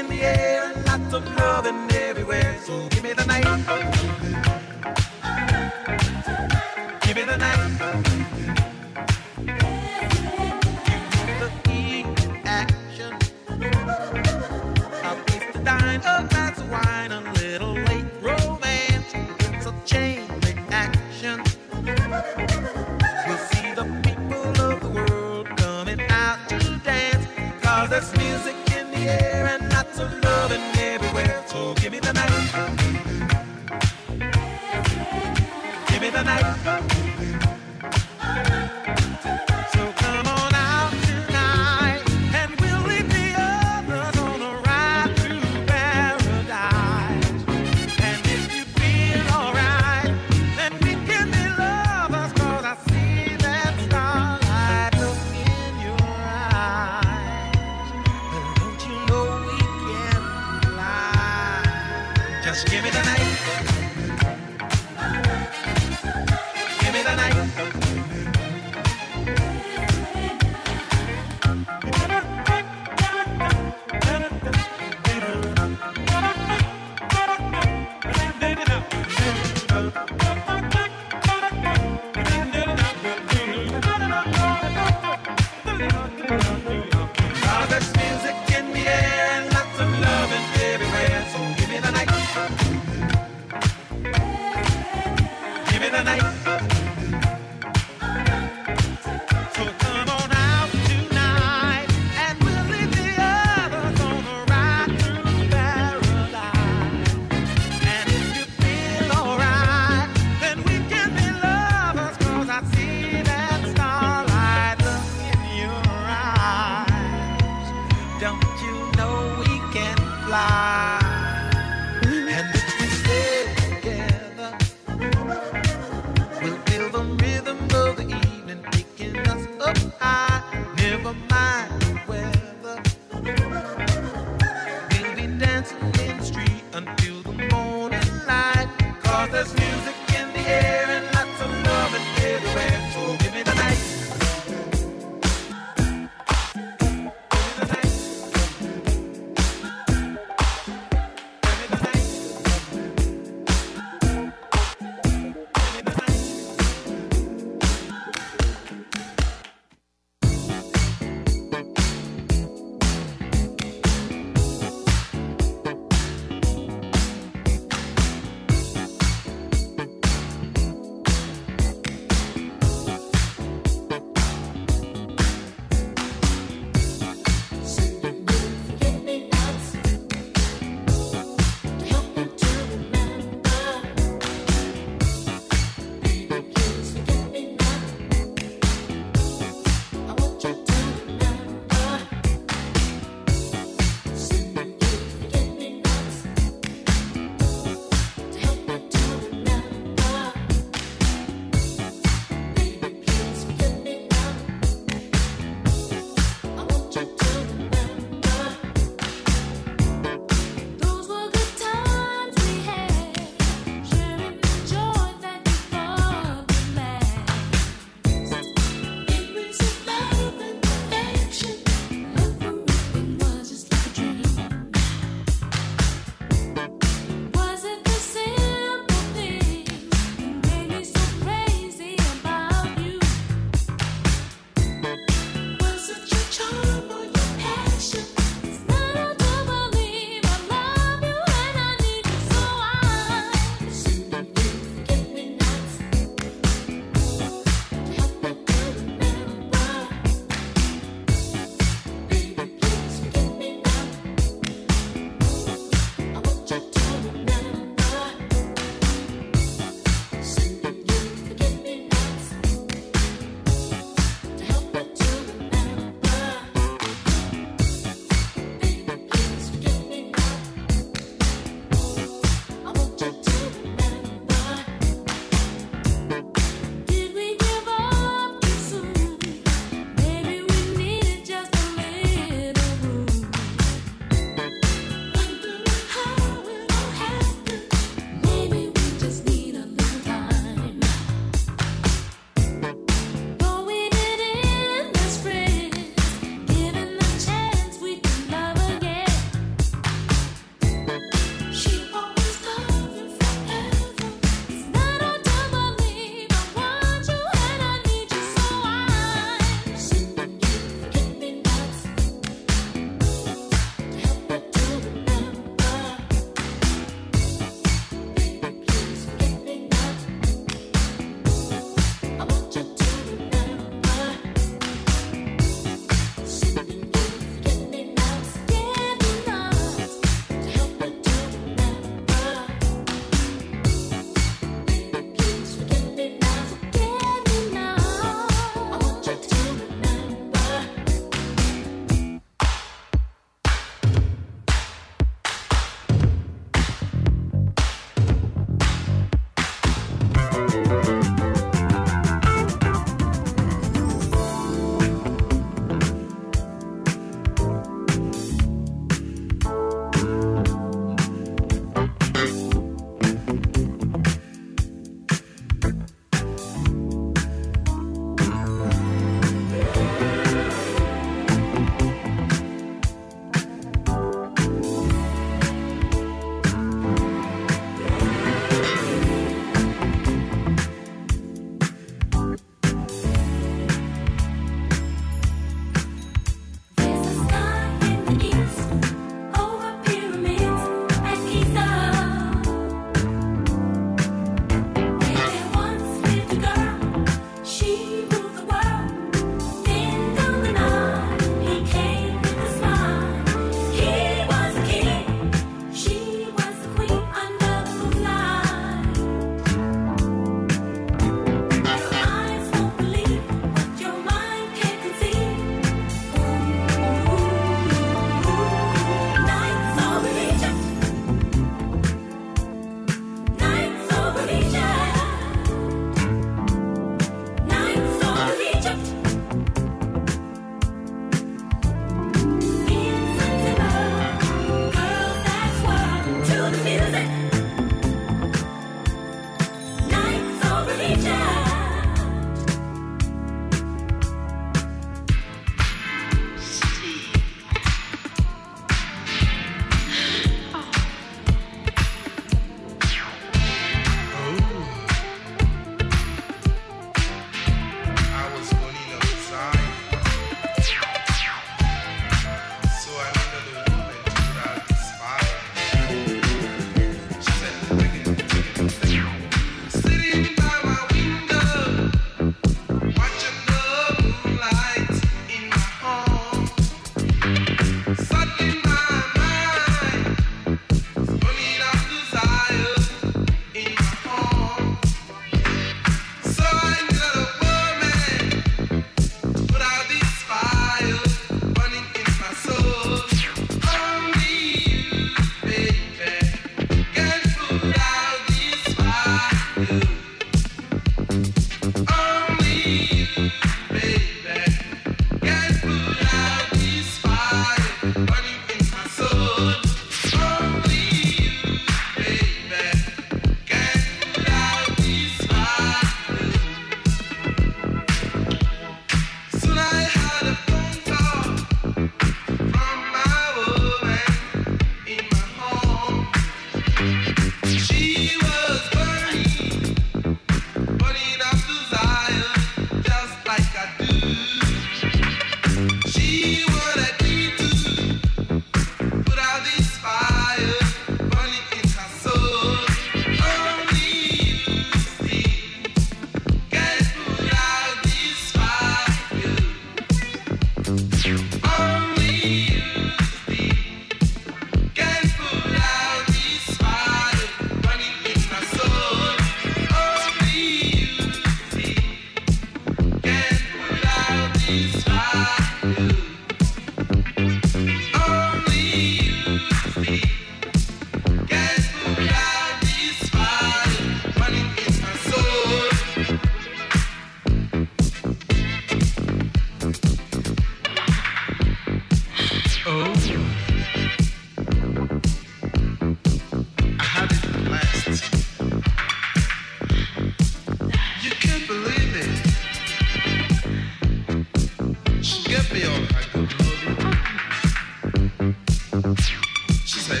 [598.82, 600.00] She said,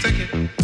[0.00, 0.61] Take it,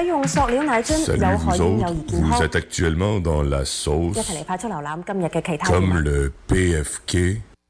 [0.00, 2.30] 使用塑料奶樽有害，唔有益健康。
[4.14, 5.70] 一齊嚟快速瀏覽今日嘅其他。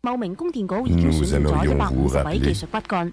[0.02, 3.12] 茂名供電局完善咗一百米技術骨幹。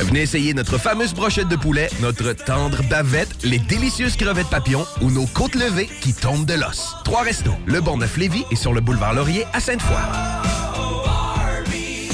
[0.00, 5.10] Venez essayer notre fameuse brochette de poulet, notre tendre bavette, les délicieuses crevettes papillons ou
[5.10, 6.94] nos côtes levées qui tombent de l'os.
[7.04, 10.57] Trois restos, le Bonneuf Lévis et sur le boulevard Laurier à Sainte-Foy.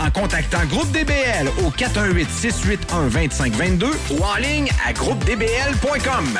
[0.00, 6.38] en contactant Groupe DBL au 418-681-2522 ou en ligne à groupedbl.com.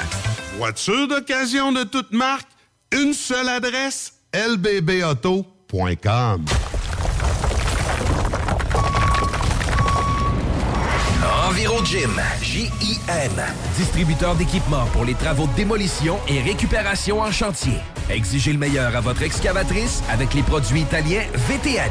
[0.58, 2.48] Voiture d'occasion de toute marque,
[2.92, 6.44] une seule adresse, lbbauto.com.
[11.48, 13.32] Enviro Gym, J-I-M.
[13.76, 17.78] Distributeur d'équipements pour les travaux de démolition et récupération en chantier.
[18.10, 21.90] Exigez le meilleur à votre excavatrice avec les produits italiens VTN.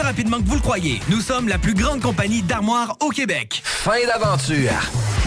[0.00, 1.00] rapidement que vous le croyez.
[1.08, 3.62] Nous sommes la plus grande compagnie d'armoires au Québec.
[3.64, 4.72] Fin d'aventure!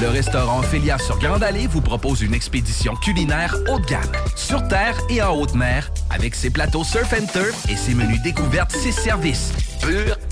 [0.01, 4.65] Le restaurant Ophélia sur Grande Allée vous propose une expédition culinaire haut de gamme, sur
[4.67, 8.71] terre et en haute mer, avec ses plateaux surf and turf et ses menus découvertes,
[8.71, 9.51] ses services.
[9.81, 10.17] Pur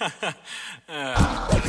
[0.00, 0.34] 哈哈，
[0.86, 1.60] 嗯。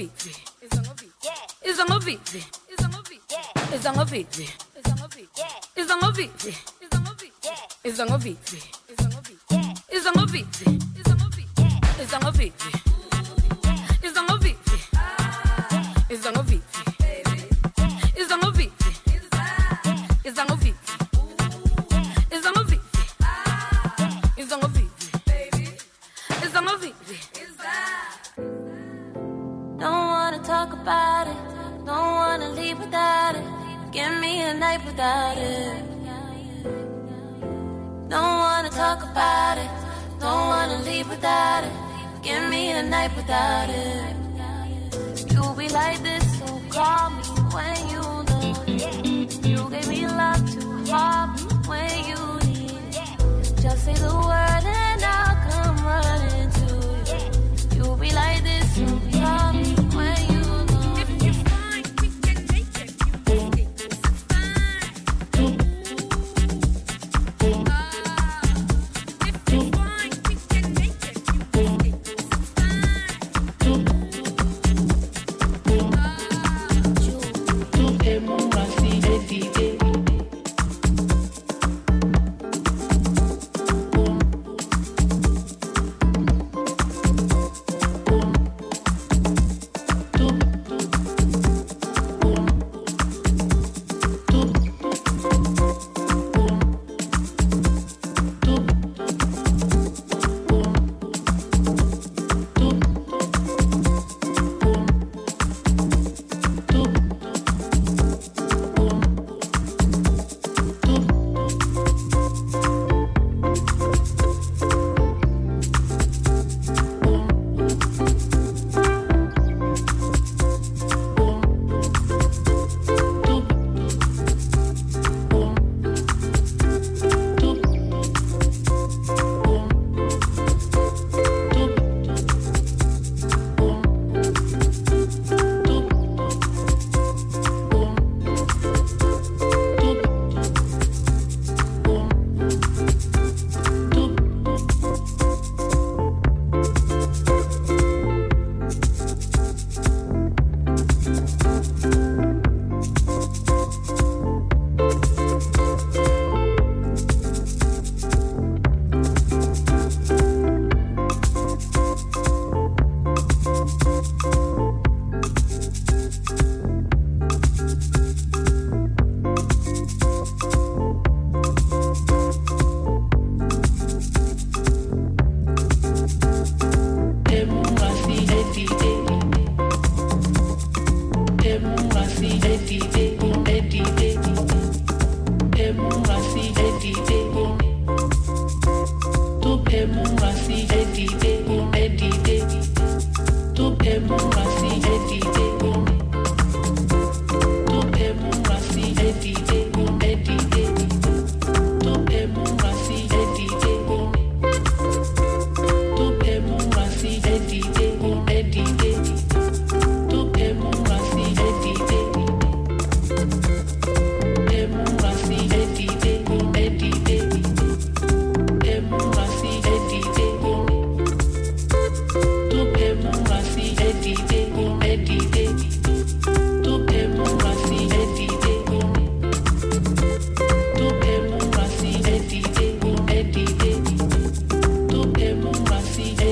[0.00, 0.36] ngovivi
[1.64, 3.20] iza ngovivi iza ngovivi
[3.74, 5.28] iza ngovivi iza ngovivi
[5.76, 6.54] iza ngovivi
[7.84, 8.60] iza ngovivi
[8.92, 9.42] iza ngovivi
[9.96, 10.64] iza ngovivi
[11.00, 11.46] iza ngovivi
[12.02, 12.89] iza ngovivi
[34.70, 35.82] life without it.
[38.14, 39.70] Don't wanna talk about it.
[40.20, 41.74] Don't wanna leave without it.
[42.22, 44.14] Give me the night without it.
[45.32, 47.24] You'll be like this, so call me
[47.56, 49.28] when you need.
[49.50, 51.30] You gave me love to harm
[51.70, 52.82] when you need.
[53.62, 54.59] Just say the word.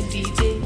[0.02, 0.57] DJ.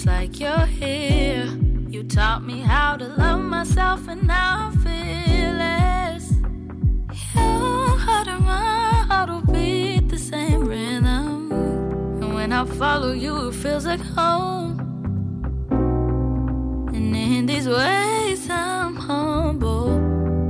[0.00, 1.44] It's like you're here.
[1.90, 6.30] You taught me how to love myself, and now I'm fearless.
[7.34, 11.52] You heart and my heart will beat the same rhythm.
[11.52, 14.80] And when I follow you, it feels like home.
[16.94, 19.88] And in these ways, I'm humble.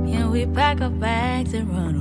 [0.07, 2.00] Can we pack our bags and run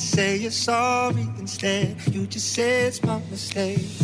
[0.00, 1.96] say you're sorry instead.
[2.12, 3.99] You just say it's my mistake.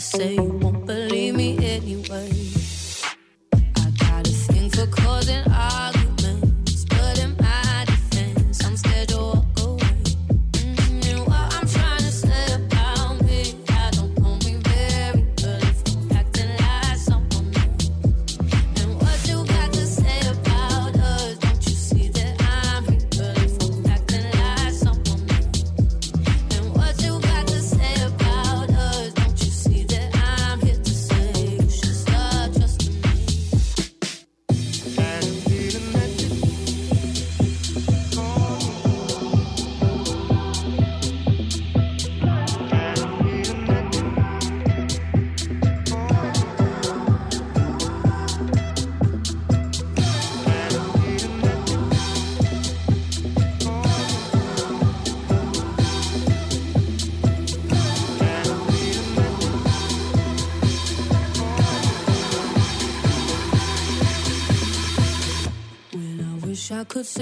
[0.00, 0.49] to say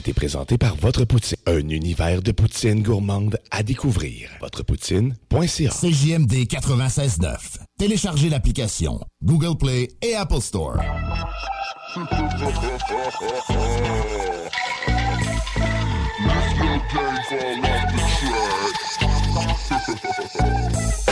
[0.00, 4.30] été présenté par Votre Poutine, un univers de poutine gourmande à découvrir.
[4.40, 5.70] Votrepoutine.ca.
[5.70, 7.58] CJMD 96.9.
[7.78, 10.78] Téléchargez l'application Google Play et Apple Store.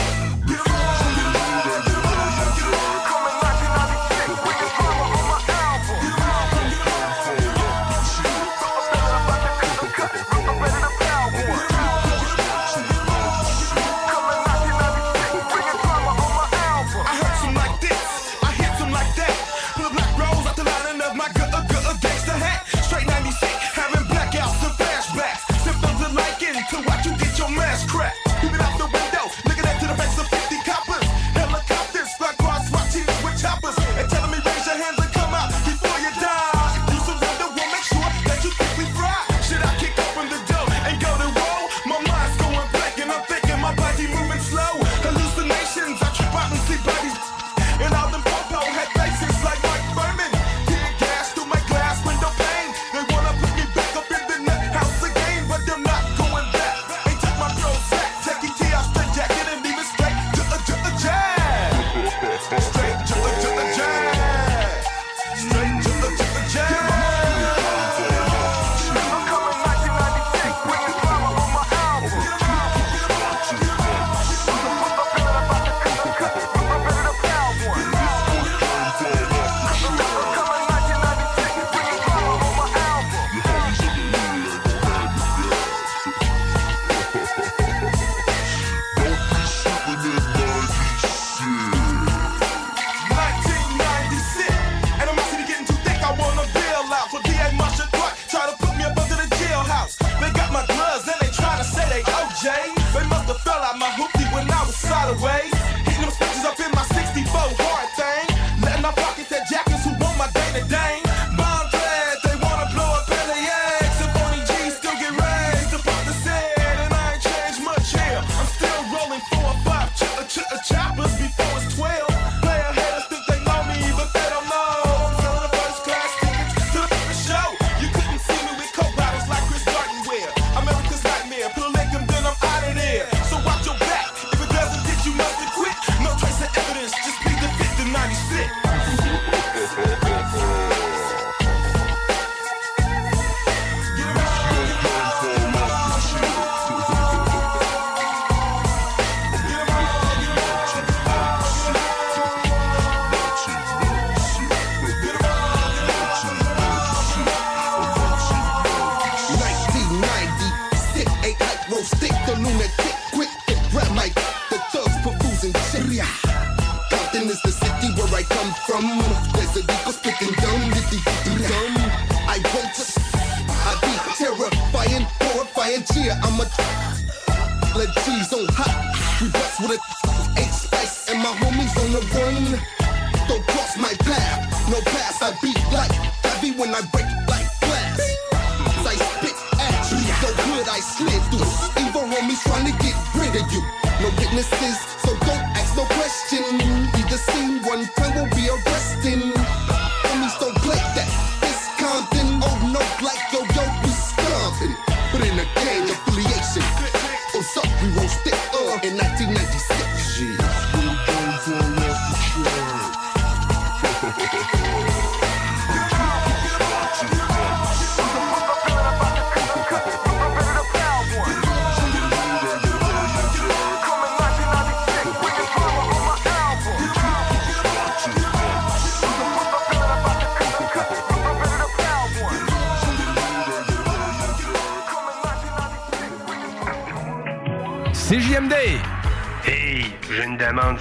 [102.49, 102.78] Jay.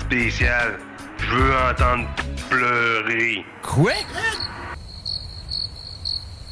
[0.08, 0.78] spécial.
[1.18, 2.08] Je veux entendre
[2.48, 3.44] pleurer.
[3.62, 3.92] Quoi?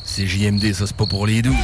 [0.05, 1.57] C'est JMD, ça c'est pas pour les doux.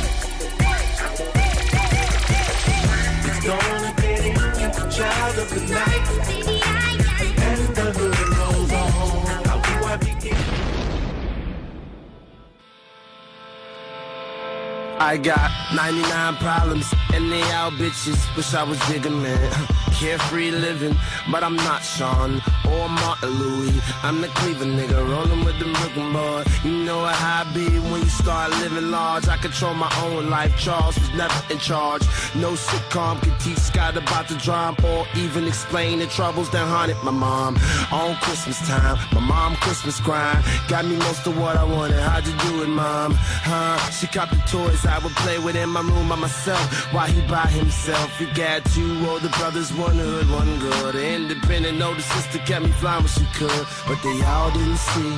[14.98, 18.16] I got 99 problems and they all bitches.
[18.36, 19.71] Wish I was bigger, man.
[20.02, 20.96] carefree living,
[21.30, 23.80] but I'm not Sean or Martin Louis.
[24.02, 26.42] I'm the Cleveland nigga, rolling with the Brooklyn boy.
[26.64, 29.28] You know how I be when you start living large.
[29.28, 30.58] I control my own life.
[30.58, 32.02] Charles was never in charge.
[32.34, 37.00] No sitcom could teach Scott about the drama or even explain the troubles that haunted
[37.04, 37.56] my mom.
[37.92, 40.42] On Christmas time, my mom Christmas crying.
[40.68, 42.00] got me most of what I wanted.
[42.00, 43.14] How'd you do it, mom?
[43.14, 43.78] Huh?
[43.90, 47.46] She copped toys I would play with in my room by myself while he by
[47.46, 48.16] himself.
[48.18, 50.94] He got two older brothers, one hood, one good.
[50.94, 55.12] Independent older sister kept me flying when she could, but they all didn't see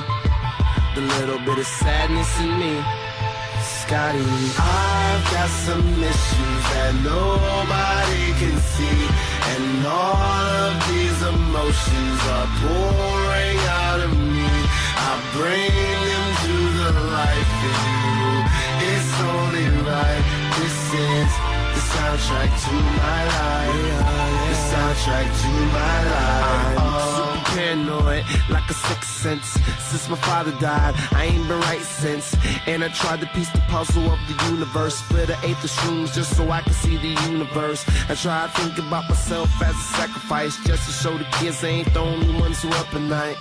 [0.95, 2.73] the little bit of sadness in me.
[3.81, 8.99] Scotty, I've got some issues that nobody can see,
[9.53, 14.49] and all of these emotions are pouring out of me.
[14.97, 15.94] I bring
[22.17, 23.75] soundtrack to my life.
[24.47, 26.77] The soundtrack to my life.
[26.77, 27.43] I'm oh.
[27.43, 29.47] super paranoid, like a sixth sense.
[29.79, 32.35] Since my father died, I ain't been right since.
[32.67, 34.95] And I tried to piece the puzzle of the universe.
[34.95, 37.85] Split an eighth of shrooms just so I could see the universe.
[38.09, 41.67] I tried to think about myself as a sacrifice, just to show the kids I
[41.67, 43.37] ain't the only ones who up at night.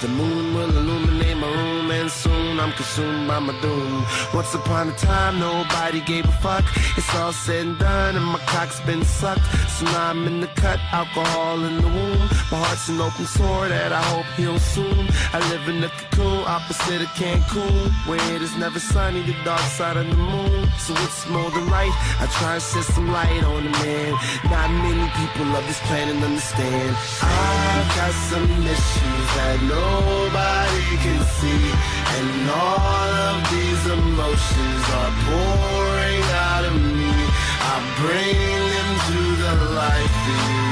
[0.00, 4.02] The moon will illuminate my room, and soon I'm consumed by my doom.
[4.32, 6.64] Once upon a time, nobody gave a fuck.
[6.96, 9.44] It's all said and done, and my cock's been sucked.
[9.68, 12.18] So now I'm in the cut, alcohol in the womb.
[12.50, 15.06] My heart's an open sore that I hope heals soon.
[15.34, 19.60] I live in the cocoon, opposite of Cancun, where it is never sunny, the dark
[19.60, 20.59] side of the moon.
[20.78, 21.92] So it's more than right.
[22.18, 24.12] I try and shed some light on the man.
[24.50, 26.96] Not many people of this planet understand.
[27.22, 31.64] I've got some issues that nobody can see,
[32.16, 37.12] and all of these emotions are pouring out of me.
[37.72, 38.38] I bring
[38.74, 40.70] them to the light for you.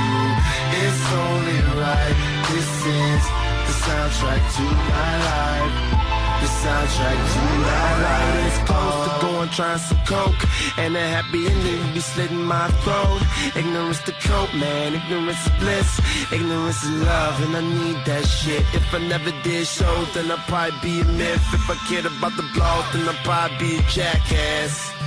[0.82, 2.16] It's only right.
[2.50, 3.22] This is
[3.66, 6.07] the soundtrack to my life.
[6.40, 8.46] The soundtrack to my life.
[8.46, 10.42] It's close to going trying some coke,
[10.78, 13.22] and a happy ending be slitting my throat.
[13.56, 14.94] Ignorance to cope, man.
[14.94, 16.00] Ignorance is bliss.
[16.32, 18.62] Ignorance is love, and I need that shit.
[18.72, 21.44] If I never did shows, then I'd probably be a myth.
[21.52, 24.97] If I cared about the blog, then I'd probably be a jackass.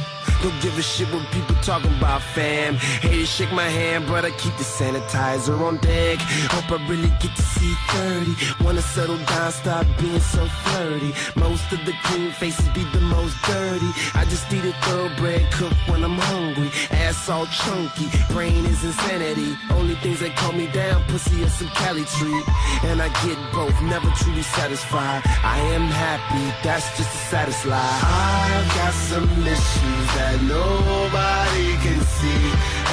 [0.42, 2.78] Don't give a shit what people talking about, fam.
[3.02, 6.18] To shake my hand, but I keep the sanitizer on deck.
[6.50, 8.64] Hope I really get to see 30.
[8.64, 11.14] Wanna settle down, stop being so flirty.
[11.36, 13.92] Most of the clean faces be the most dirty.
[14.16, 16.72] I just eat a thoroughbred cook when I'm hungry.
[16.90, 19.56] Ass all chunky, brain is insanity.
[19.70, 22.46] Only things that calm me down, pussy and some Cali treat.
[22.90, 25.22] And I get both, never truly satisfied.
[25.44, 28.00] I am happy, that's just a lie.
[28.04, 32.44] I've got some issues that nobody can see.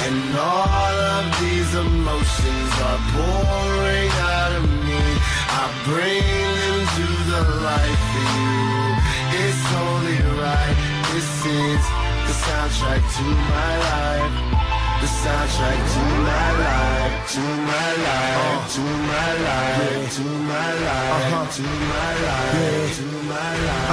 [0.05, 5.03] And all of these emotions are pouring out of me.
[5.61, 6.25] I bring
[6.59, 8.99] them to the light for you.
[9.43, 10.77] It's only right.
[11.13, 11.81] This is
[12.27, 14.35] the soundtrack to my life.
[14.99, 21.63] The soundtrack to my life, to my life, to my life, to my life, to
[21.63, 23.89] my life, to my life, to my life.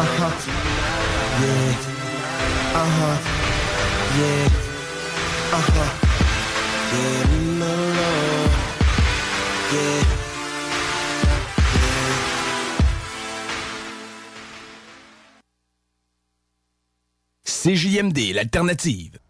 [1.39, 1.96] Uh-huh.
[2.77, 2.83] Yeah.
[2.83, 3.17] Uh huh.
[4.19, 4.49] Yeah.
[5.57, 5.91] Uh huh.
[6.93, 7.23] Yeah.
[7.59, 8.09] No, no.
[9.73, 10.05] Yeah.
[17.45, 19.26] CJMD, l'alternative.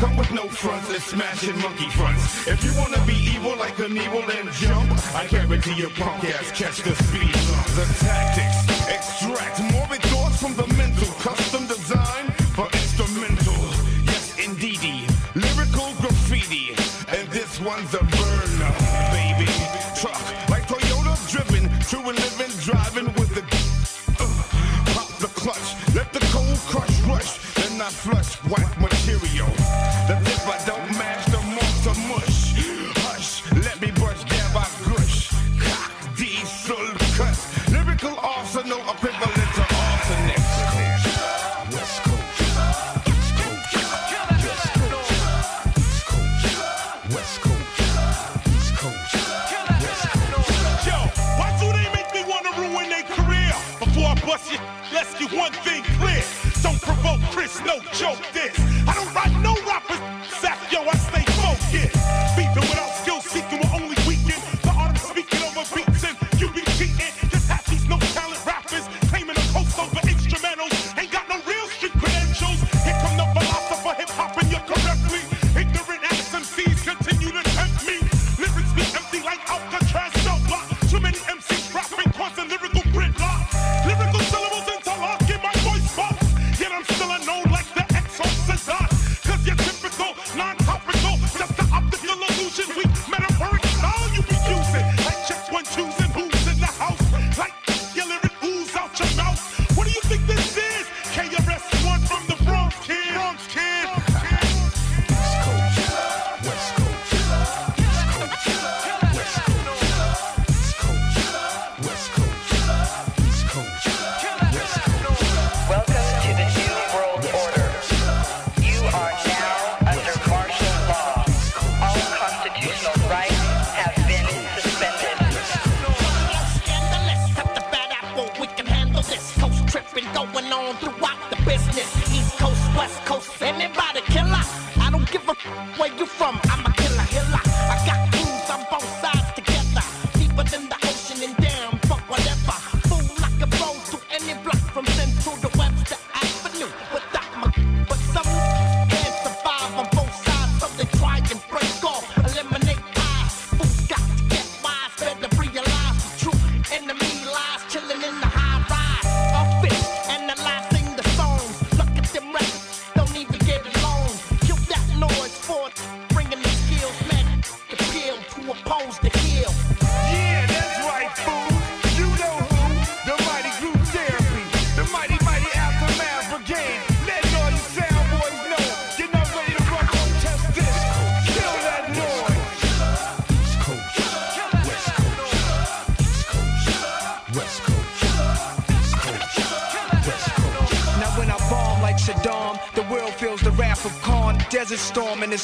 [0.00, 2.46] Come with no fronts and smashing monkey fronts.
[2.48, 6.50] If you wanna be evil like an evil and jump, I guarantee your punk ass
[6.52, 7.36] catch the speed.
[7.76, 13.60] The tactics extract morbid thoughts from the mental, custom design for instrumental.
[14.08, 16.72] Yes, indeedy, lyrical graffiti,
[17.14, 18.72] and this one's a burner,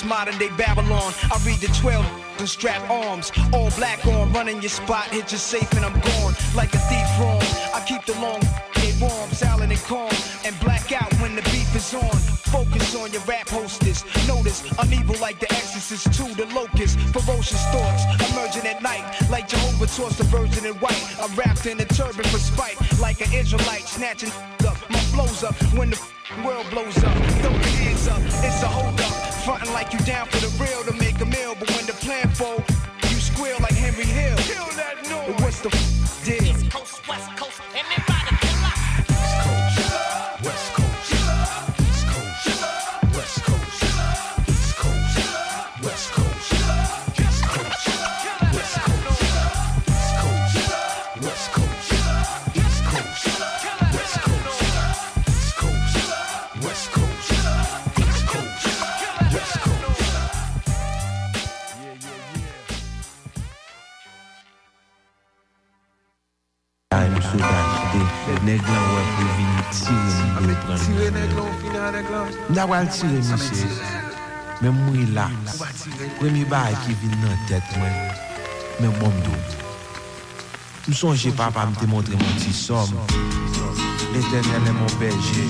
[0.05, 1.12] modern day Babylon.
[1.32, 2.05] I read the 12
[2.39, 3.32] and strap arms.
[3.52, 6.35] All black on, running your spot, hit you safe and I'm gone.
[6.55, 7.43] Like a thief wrong.
[7.74, 8.43] I keep the long
[9.01, 10.10] warm, silent and calm.
[10.44, 12.16] And black out when the beef is on.
[12.52, 14.05] Focus on your rap hostess.
[14.27, 16.98] Notice I'm evil like the exorcist to the locust.
[17.12, 19.05] Ferocious thoughts emerging at night.
[19.31, 21.05] Like Jehovah tossed the virgin in white.
[21.20, 22.77] I'm wrapped in a turban for spite.
[23.01, 24.31] Like an Israelite snatching
[24.66, 24.78] up.
[24.90, 26.01] My flows up when the
[26.44, 27.16] world blows up.
[27.40, 29.26] Throw your hands up, it's a hold up.
[29.47, 31.55] Frontin' like you down for the real to make a meal.
[31.56, 32.64] But when the plan fold,
[33.05, 34.36] you squeal like Henry Hill.
[34.39, 35.40] Kill that noise.
[35.40, 35.95] What's the
[67.31, 68.03] sou gachete,
[68.47, 71.51] neg lan wè pou vini tire mi yo pran Tire nèg lan,
[71.97, 72.24] nèg lan.
[72.93, 73.20] Tire
[81.16, 81.66] se, papa
[84.66, 85.48] est mon berger,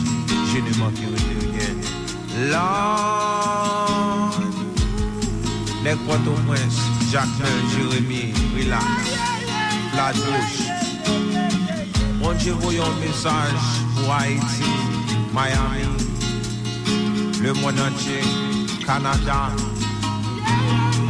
[0.53, 1.73] je ne manquerai de rien
[2.51, 4.35] Lord
[5.85, 6.78] Nèg Port-au-Prince,
[7.12, 8.85] Jacques Mel, Jérémy, relax
[9.94, 10.66] La douche
[12.39, 13.53] Dieu voyons un message
[13.97, 14.65] pour Haïti,
[15.33, 15.87] Miami,
[17.43, 18.21] le monde entier,
[18.85, 19.51] Canada.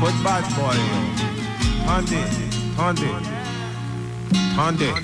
[0.00, 0.76] Côte bad boy.
[1.86, 2.16] Tendez,
[2.76, 3.14] tendez,
[4.56, 4.94] tendez.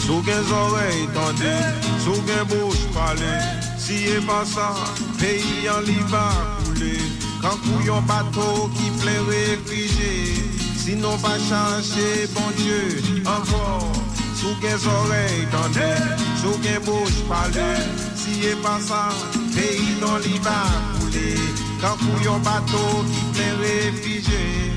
[0.00, 1.60] Sous les oreilles, tendez,
[2.02, 3.38] sous les bouches, parlez.
[3.78, 4.74] Si et pas ça,
[5.18, 6.30] pays en liva
[6.64, 6.98] couler.
[7.40, 10.34] Quand couillon bateau qui plein réfugié.
[10.76, 14.07] Sinon pas chercher, bon Dieu, encore.
[14.38, 15.98] Sous les oreilles, tendez,
[16.40, 17.82] sous les bouches, parlez.
[18.14, 19.08] Si et pas ça,
[19.52, 20.70] pays dans l'hiver
[21.00, 21.34] coulé.
[21.80, 24.72] Quand couillon bateau qui plein réfugié.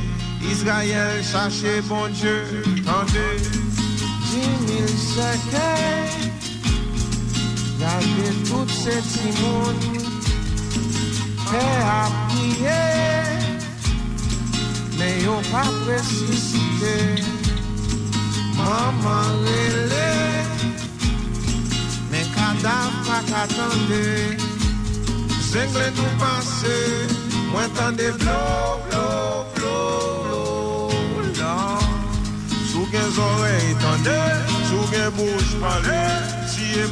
[0.51, 2.09] Israël cherchez, bon
[2.87, 3.37] tendez.
[4.31, 6.31] Dix mille secondes,
[7.79, 9.75] gardez tout ces timons.
[11.51, 12.89] Père à prier,
[14.97, 15.69] mais yon pas
[18.65, 20.13] Maman relè,
[22.61, 24.49] dav pa katande.
[25.51, 27.07] Zengle nou pase
[27.51, 29.79] Mwen tande blo, blo, blo,
[30.23, 31.77] blo la
[32.71, 34.15] Sou gen zorey tande
[34.69, 35.99] Sou gen bouche pale.
[36.47, 36.87] Si e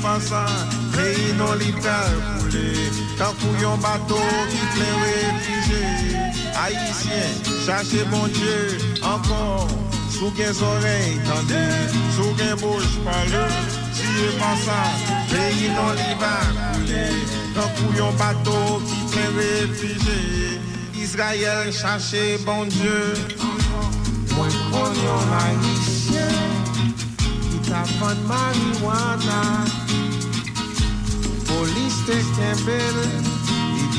[0.91, 2.67] Peyi non li pral koule.
[3.15, 4.19] Tankou yon bato
[4.51, 5.83] ki refije
[6.59, 7.31] Haitien,
[7.65, 9.88] chache bon Dieu Ankor
[10.19, 11.63] Sou gen zorey tande
[12.15, 13.45] Sou gen bouche pale
[13.95, 14.81] Si e pa sa
[15.31, 17.05] Peyi non li pral koule
[17.55, 20.19] Tankou yon bato ki ple refije
[21.09, 23.13] Israël chache bon Dieu.
[24.35, 25.63] Mwen kon yon
[27.49, 29.41] Ki tapan marijuana.
[31.47, 33.38] Polis te kembel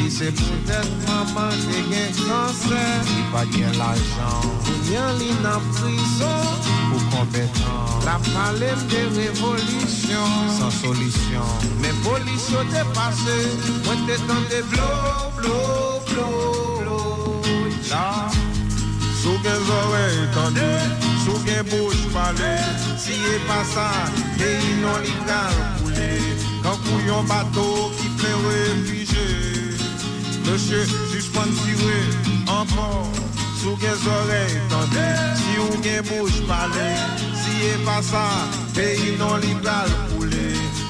[0.01, 5.60] Di se pou det maman te gen kanser Li pa gen l'ajan Kounyan li nan
[5.74, 6.47] prison.
[6.89, 13.36] Pou kompetan La palem de revolisyon San solisyon Men polis yo te pase
[13.85, 14.89] Mwen te tande blo,
[15.36, 15.60] blo,
[16.09, 16.27] blo,
[16.81, 16.98] blo.
[17.93, 18.09] La
[19.20, 20.68] Sou gen zorey tande
[21.27, 22.56] Sou gen bouche pale
[22.97, 23.90] Si e pa sa
[24.40, 26.12] Peyi non li kal koule
[26.64, 29.59] Kankou yon bato ki ple refije
[30.51, 31.98] Monsye, suspend tire
[32.48, 33.06] Ankor
[33.62, 35.06] Sou gen zorey tande
[35.39, 36.89] Si ou gen bouche pale
[37.39, 38.24] Si e pa sa
[38.74, 40.48] Peyi non li kal koule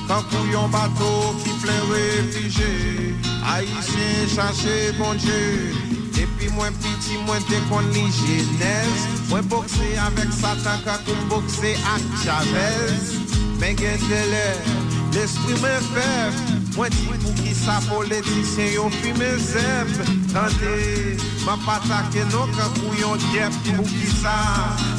[0.09, 1.11] Kankou yon bato
[1.43, 2.71] ki ple refije
[3.45, 5.77] Haitien chache bon Dieu.
[6.21, 12.09] Epi mwen piti mwen te kon li jenez Mwen bokse avek satan kakou bokse ak
[12.25, 13.13] Chavez.
[13.61, 14.47] Gen dele,
[15.13, 19.91] l'esprit men fev Mwen di pou ki sa politisyen yo fi men zep
[20.33, 20.71] Tande,
[21.45, 24.33] man patake nou kakou yon djep Pou ki sa,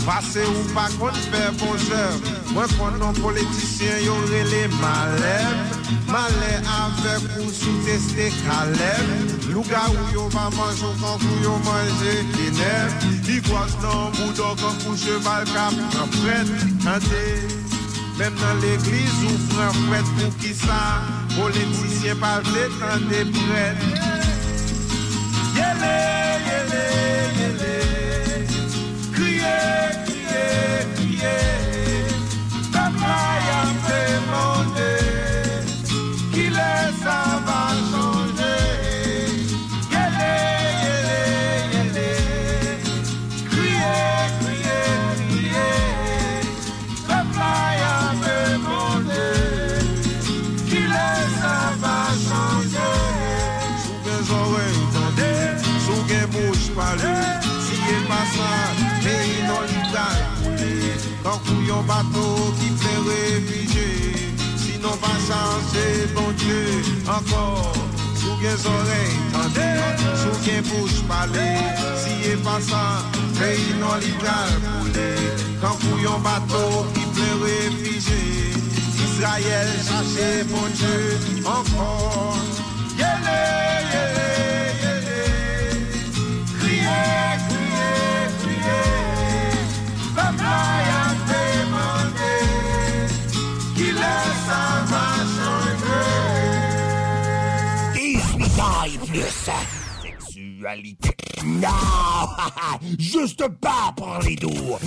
[0.04, 5.74] pase ou pa kon fe bon zep Mwen kon non politisyen yo rele malep
[6.12, 12.14] Male avek ou sou teste kalep Louga ou yo va manjou kan kou yo manje
[12.36, 16.54] kenep Di gwas nan boudou kan kou cheval kap pran fred
[16.86, 17.26] Tande,
[18.22, 20.78] Mem nan l'eglize ou fran fred pou ki sa
[21.34, 23.66] Politisyen pa vle Yele,
[25.58, 26.21] yele,
[65.72, 67.74] chanje bon Dieu Ankor
[68.16, 69.70] Sou gen zorey tande
[70.16, 71.58] Sou gen bouche pale
[71.98, 73.04] Si e pasan
[73.40, 75.10] Peyi non li dal koule
[75.62, 78.20] Kankou yon bato ki ple refije
[79.06, 82.38] Israël chache bon Dieu Ankor
[82.98, 83.40] Yele,
[83.94, 84.30] yele,
[84.84, 85.20] yele
[86.60, 87.00] kriye
[99.12, 99.50] plus.
[100.02, 101.16] Sexualité.
[101.46, 101.70] Non!
[103.00, 104.78] Juste pas pour les doux.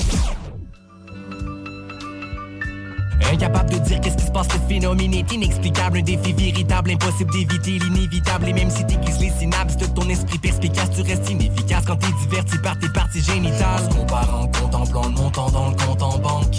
[3.33, 5.99] Incapable de dire qu'est-ce qui se passe, ce phénomène est inexplicable.
[5.99, 8.49] Un défi véritable, impossible d'éviter l'inévitable.
[8.49, 12.13] Et même si t'aiguises les synapses de ton esprit perspicace, tu restes inefficace quand t'es
[12.29, 13.83] diverti par tes parties génitales.
[13.89, 16.57] On se compare en contemplant le montant dans le compte en banque.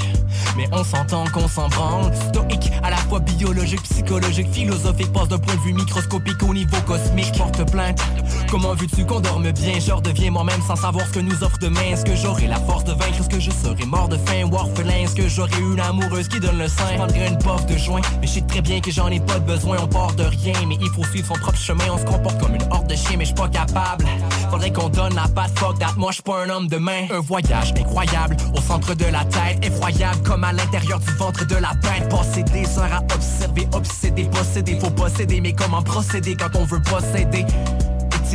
[0.58, 2.12] Mais on s'entend qu'on s'en branle.
[2.30, 6.78] Stoïque, à la fois biologique, psychologique, philosophique, passe d'un point de vue microscopique au niveau
[6.86, 7.38] cosmique.
[7.38, 8.02] Porte plainte.
[8.50, 9.80] Comment veux-tu qu'on dorme bien?
[9.80, 11.82] Je redeviens moi-même sans savoir ce que nous offre demain.
[11.92, 13.20] Est-ce que j'aurai la force de vaincre?
[13.20, 15.04] Est-ce que je serai mort de faim ou orphelin?
[15.04, 16.86] Est-ce que j'aurai une amoureuse qui donne le sein?
[16.92, 18.02] Je prendrai une puff de joint.
[18.22, 19.78] Mais je sais très bien que j'en ai pas de besoin.
[19.82, 21.86] On part de rien, mais il faut suivre son propre chemin.
[21.92, 24.06] On se comporte comme une horde de chiens, mais je suis pas capable.
[24.50, 25.94] Faudrait qu'on donne la patte, fuck that.
[25.98, 27.08] Moi, je suis pas un homme de main.
[27.12, 31.56] Un voyage incroyable au centre de la tête, effroyable comme à l'intérieur du ventre de
[31.56, 32.10] la bête.
[32.10, 34.80] Passer des heures à observer, obséder, posséder.
[34.80, 37.46] Faut posséder, mais comment procéder quand on veut posséder?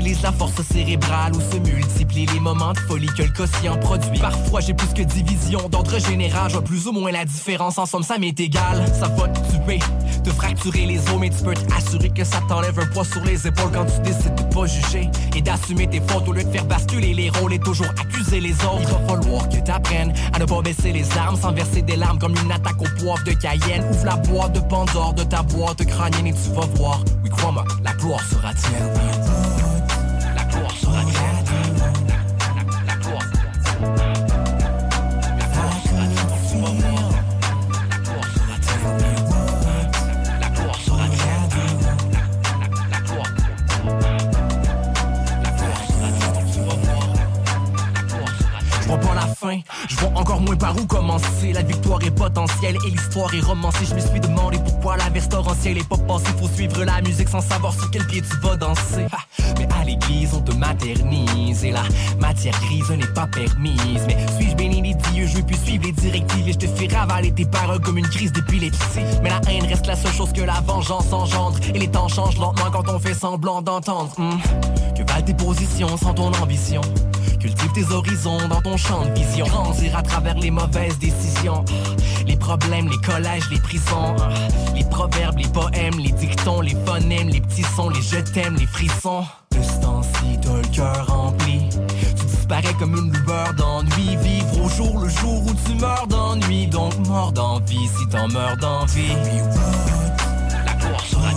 [0.00, 4.18] Utilise la force cérébrale ou se multiplie les moments de folie que le quotient produit.
[4.18, 7.76] Parfois j'ai plus que division d'ordre général, je vois plus ou moins la différence.
[7.76, 9.78] En somme, ça m'est égal, ça va te tuer.
[10.24, 13.46] te fracturer les os, mais tu peux t'assurer que ça t'enlève un poids sur les
[13.46, 16.64] épaules quand tu décides de pas juger et d'assumer tes fautes au lieu de faire
[16.64, 18.80] basculer les rôles et toujours accuser les autres.
[18.80, 22.18] Il va falloir que t'apprennes à ne pas baisser les armes sans verser des larmes
[22.18, 23.84] comme une attaque au poivre de Cayenne.
[23.90, 27.04] Ouvre la boîte de Pandore de ta boîte crânienne et tu vas voir.
[27.22, 29.49] Oui, crois-moi, la gloire sera tienne.
[49.88, 51.52] Je vois encore moins par où commencer.
[51.52, 53.84] La victoire est potentielle et l'histoire est romancée.
[53.88, 56.32] Je me suis demandé pourquoi la veste torrentielle est pas passée.
[56.38, 59.06] Faut suivre la musique sans savoir sur quel pied tu vas danser.
[59.58, 61.82] Mais à l'église, on te maternise et la
[62.18, 64.02] matière grise n'est pas permise.
[64.06, 64.80] Mais suis-je béni
[65.26, 68.08] je veux plus suivre les directives et je te fais ravaler tes paroles comme une
[68.08, 69.00] crise d'épilepsie.
[69.22, 72.38] Mais la haine reste la seule chose que la vengeance engendre et les temps changent
[72.38, 74.12] lentement quand on fait semblant d'entendre.
[74.18, 74.38] Hmm.
[74.96, 76.80] Que valent tes positions sans ton ambition?
[77.40, 79.29] Cultive tes horizons dans ton champ de vision.
[79.38, 81.64] Grandir à travers les mauvaises décisions.
[82.26, 84.16] Les problèmes, les collèges, les prisons.
[84.74, 88.66] Les proverbes, les poèmes, les dictons, les phonèmes, les petits sons, les je t'aime, les
[88.66, 89.24] frissons.
[89.50, 91.68] De ce temps-ci, t'as le cœur rempli.
[91.98, 94.16] Tu disparais comme une lueur d'ennui.
[94.16, 96.66] Vivre au jour le jour où tu meurs d'ennui.
[96.66, 99.16] Donc mort d'envie si t'en meurs d'envie.
[100.66, 101.32] La cour sera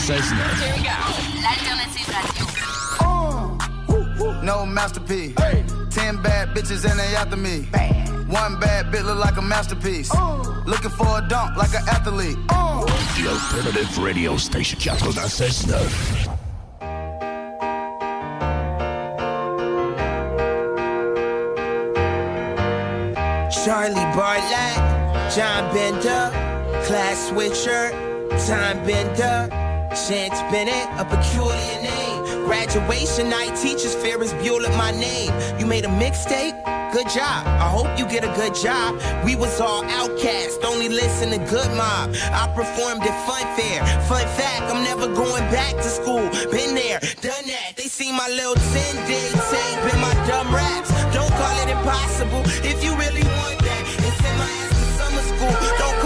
[0.00, 0.32] 96
[1.42, 2.44] L'alternative radio.
[4.42, 5.34] No masterpiece.
[5.90, 7.68] Ten bad bitches and they after me.
[8.28, 10.10] One bad bit look like a masterpiece.
[10.64, 12.38] Looking for a dunk like an athlete.
[12.48, 16.38] The Alternative Radio Station 96.9.
[23.64, 24.78] Charlie Bartlett,
[25.34, 26.30] John Bender,
[26.86, 27.90] class switcher,
[28.46, 29.59] time bender,
[29.90, 32.46] Chance Bennett, a peculiar name.
[32.46, 34.32] Graduation night, teachers fear is
[34.76, 35.32] my name.
[35.58, 36.54] You made a mixtape?
[36.92, 37.46] Good job.
[37.46, 39.00] I hope you get a good job.
[39.24, 42.14] We was all outcast, only listen to good mob.
[42.30, 43.84] I performed at Fun Fair.
[44.06, 46.22] Fun fact, I'm never going back to school.
[46.50, 47.74] Been there, done that.
[47.76, 50.90] They see my little 10 day tape and my dumb raps.
[51.14, 53.82] Don't call it impossible if you really want that.
[54.06, 55.78] And send my ass to summer school.
[55.78, 55.99] Don't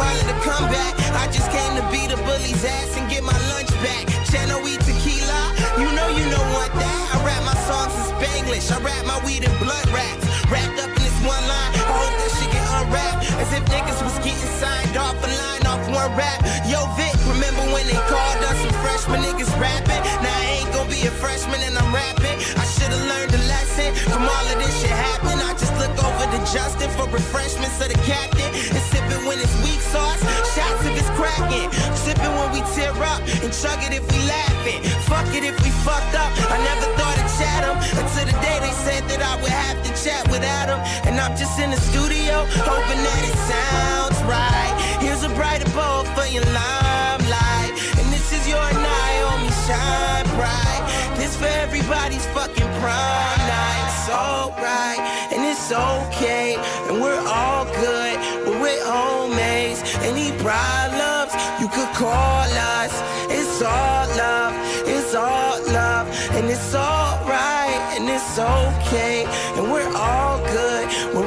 [0.45, 0.95] a comeback.
[1.15, 4.07] I just came to beat a bully's ass and get my lunch back.
[4.31, 5.41] Channel E tequila.
[5.79, 7.01] You know you don't want that.
[7.15, 8.71] I rap my songs in Spanglish.
[8.73, 10.25] I rap my weed and blood raps.
[10.51, 11.73] Wrapped up in this one line.
[11.75, 13.24] I hope that shit get unwrapped.
[13.45, 16.41] As if niggas was getting signed off a line off one rap.
[16.65, 20.01] Yo, Vic, remember when they called us some freshman niggas rapping?
[20.25, 22.41] Now I ain't gonna be a freshman and I'm rapping.
[22.57, 25.37] I should've learned a lesson from all of this shit happen.
[25.45, 28.49] I just look over to Justin for refreshments of the captain.
[28.49, 30.25] And sipping when it's weak sauce.
[30.57, 31.69] Shots if it's cracking.
[32.01, 33.21] Sipping when we tear up.
[33.45, 34.81] And chug it if we laughing.
[35.05, 36.33] Fuck it if we fucked up.
[36.49, 37.77] I never thought of Chatham.
[38.01, 40.81] Until the day they said that I would have to chat with Adam.
[41.05, 42.49] And I'm just in the studio.
[42.65, 44.73] Hoping that it sounds right.
[45.01, 47.73] Here's a brighter bowl for your limelight.
[47.98, 49.40] And this is your night.
[49.43, 50.82] Me shine bright.
[51.16, 53.85] This for everybody's fucking prime night.
[53.89, 55.01] It's alright.
[55.32, 56.56] And it's okay.
[56.89, 58.16] And we're all good.
[58.44, 59.78] But we're homies.
[60.11, 62.48] Any problems, you could call
[62.78, 62.93] us.
[63.31, 64.55] It's all love.
[64.86, 66.06] It's all love.
[66.36, 67.81] And it's alright.
[67.97, 69.24] And it's okay.
[69.56, 71.15] And we're all good.
[71.15, 71.24] We're.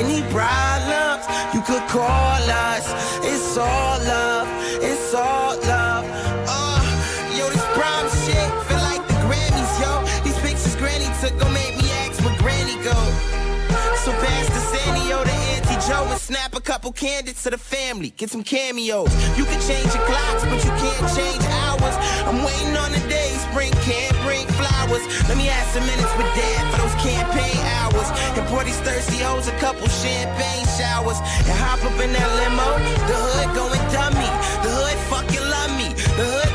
[0.00, 2.40] Any problems, you could call
[2.70, 2.86] us.
[3.22, 4.48] It's all love.
[4.82, 5.49] It's all
[16.70, 19.10] couple candidates to the family, get some cameos.
[19.36, 21.96] You can change your clocks, but you can't change hours.
[22.30, 25.02] I'm waiting on the day spring can't bring flowers.
[25.26, 28.08] Let me ask some minutes with dad for those campaign hours.
[28.38, 31.18] And pour these thirsty hoes a couple champagne showers.
[31.42, 32.70] And hop up in that limo,
[33.10, 34.30] the hood going dummy.
[34.62, 35.90] The hood fucking love me.
[36.22, 36.49] The hood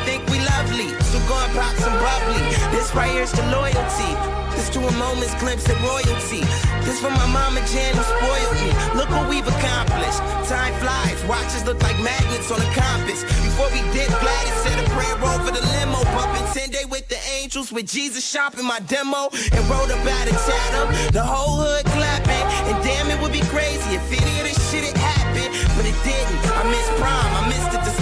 [2.86, 4.14] this the loyalty.
[4.54, 6.46] This to a moment's glimpse of royalty.
[6.86, 8.70] This for my mama Jan who spoiled me.
[8.94, 10.22] Look what we've accomplished.
[10.46, 11.18] Time flies.
[11.26, 13.24] Watches look like magnets on a compass.
[13.42, 15.98] Before we did Gladys said a prayer for the limo.
[16.14, 19.34] Bumping 10 day with the angels with Jesus shopping my demo.
[19.34, 20.94] And wrote about it, Chatham.
[21.12, 22.46] The whole hood clapping.
[22.70, 25.50] And damn, it would be crazy if any of this shit had happened.
[25.74, 26.42] But it didn't.
[26.54, 27.34] I missed prime.
[27.34, 27.95] I missed it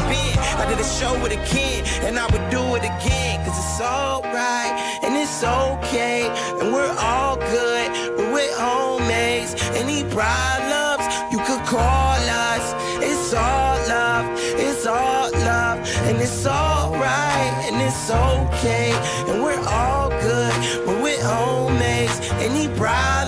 [0.61, 1.85] I did a show with a kid.
[2.03, 3.45] And I would do it again.
[3.45, 4.73] Cause it's alright.
[5.03, 6.27] And it's okay.
[6.59, 7.89] And we're all good.
[8.17, 9.53] But We're homemates.
[9.75, 12.65] Any problems, you could call us.
[13.01, 14.25] It's all love.
[14.37, 15.79] It's all love.
[16.07, 17.53] And it's alright.
[17.67, 18.91] And it's okay.
[19.27, 20.53] And we're all good.
[20.85, 22.19] But We're homemates.
[22.47, 23.22] Any problems,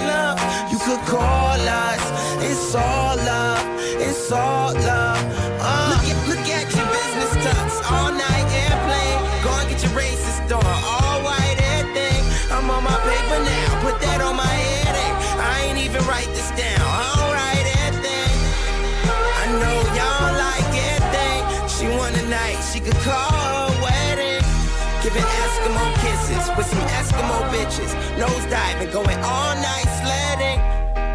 [28.95, 30.59] going all night sledding.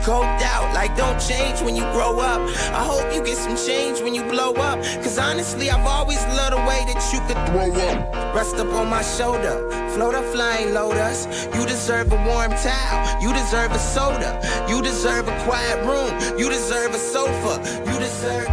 [0.04, 2.40] Coked out, like don't change when you grow up.
[2.80, 4.78] I hope you get some change when you blow up.
[5.02, 8.34] Cause honestly, I've always loved the way that you could throw up.
[8.36, 9.54] Rest up on my shoulder,
[9.94, 11.26] float a flying lotus.
[11.54, 14.30] You deserve a warm towel, you deserve a soda.
[14.68, 17.54] You deserve a quiet room, you deserve a sofa.
[17.88, 18.48] You deserve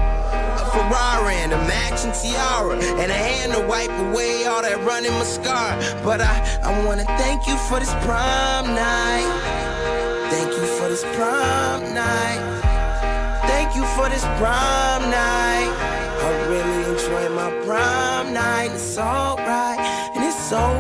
[0.78, 5.74] Ferrari and a matching tiara and a hand to wipe away all that running mascara.
[6.04, 9.26] But I, I wanna thank you for this prom night.
[10.30, 12.42] Thank you for this prom night.
[13.50, 15.74] Thank you for this prom night.
[16.26, 18.70] I really enjoy my prom night.
[18.74, 19.80] It's alright
[20.16, 20.77] and it's okay,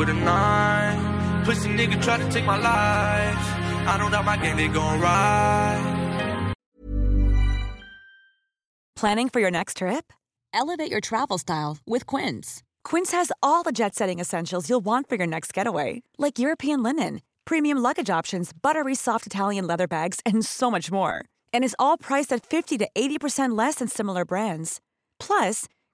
[0.00, 1.42] with a.
[1.44, 3.44] Pussy nigga try to take my life.
[3.86, 6.54] I don't doubt my game, they gon' ride.
[8.96, 10.12] Planning for your next trip?
[10.52, 12.62] Elevate your travel style with Quince.
[12.82, 16.82] Quince has all the jet setting essentials you'll want for your next getaway, like European
[16.82, 21.24] linen, premium luggage options, buttery soft Italian leather bags, and so much more.
[21.52, 24.80] And is all priced at 50 to 80% less than similar brands.
[25.18, 25.66] Plus,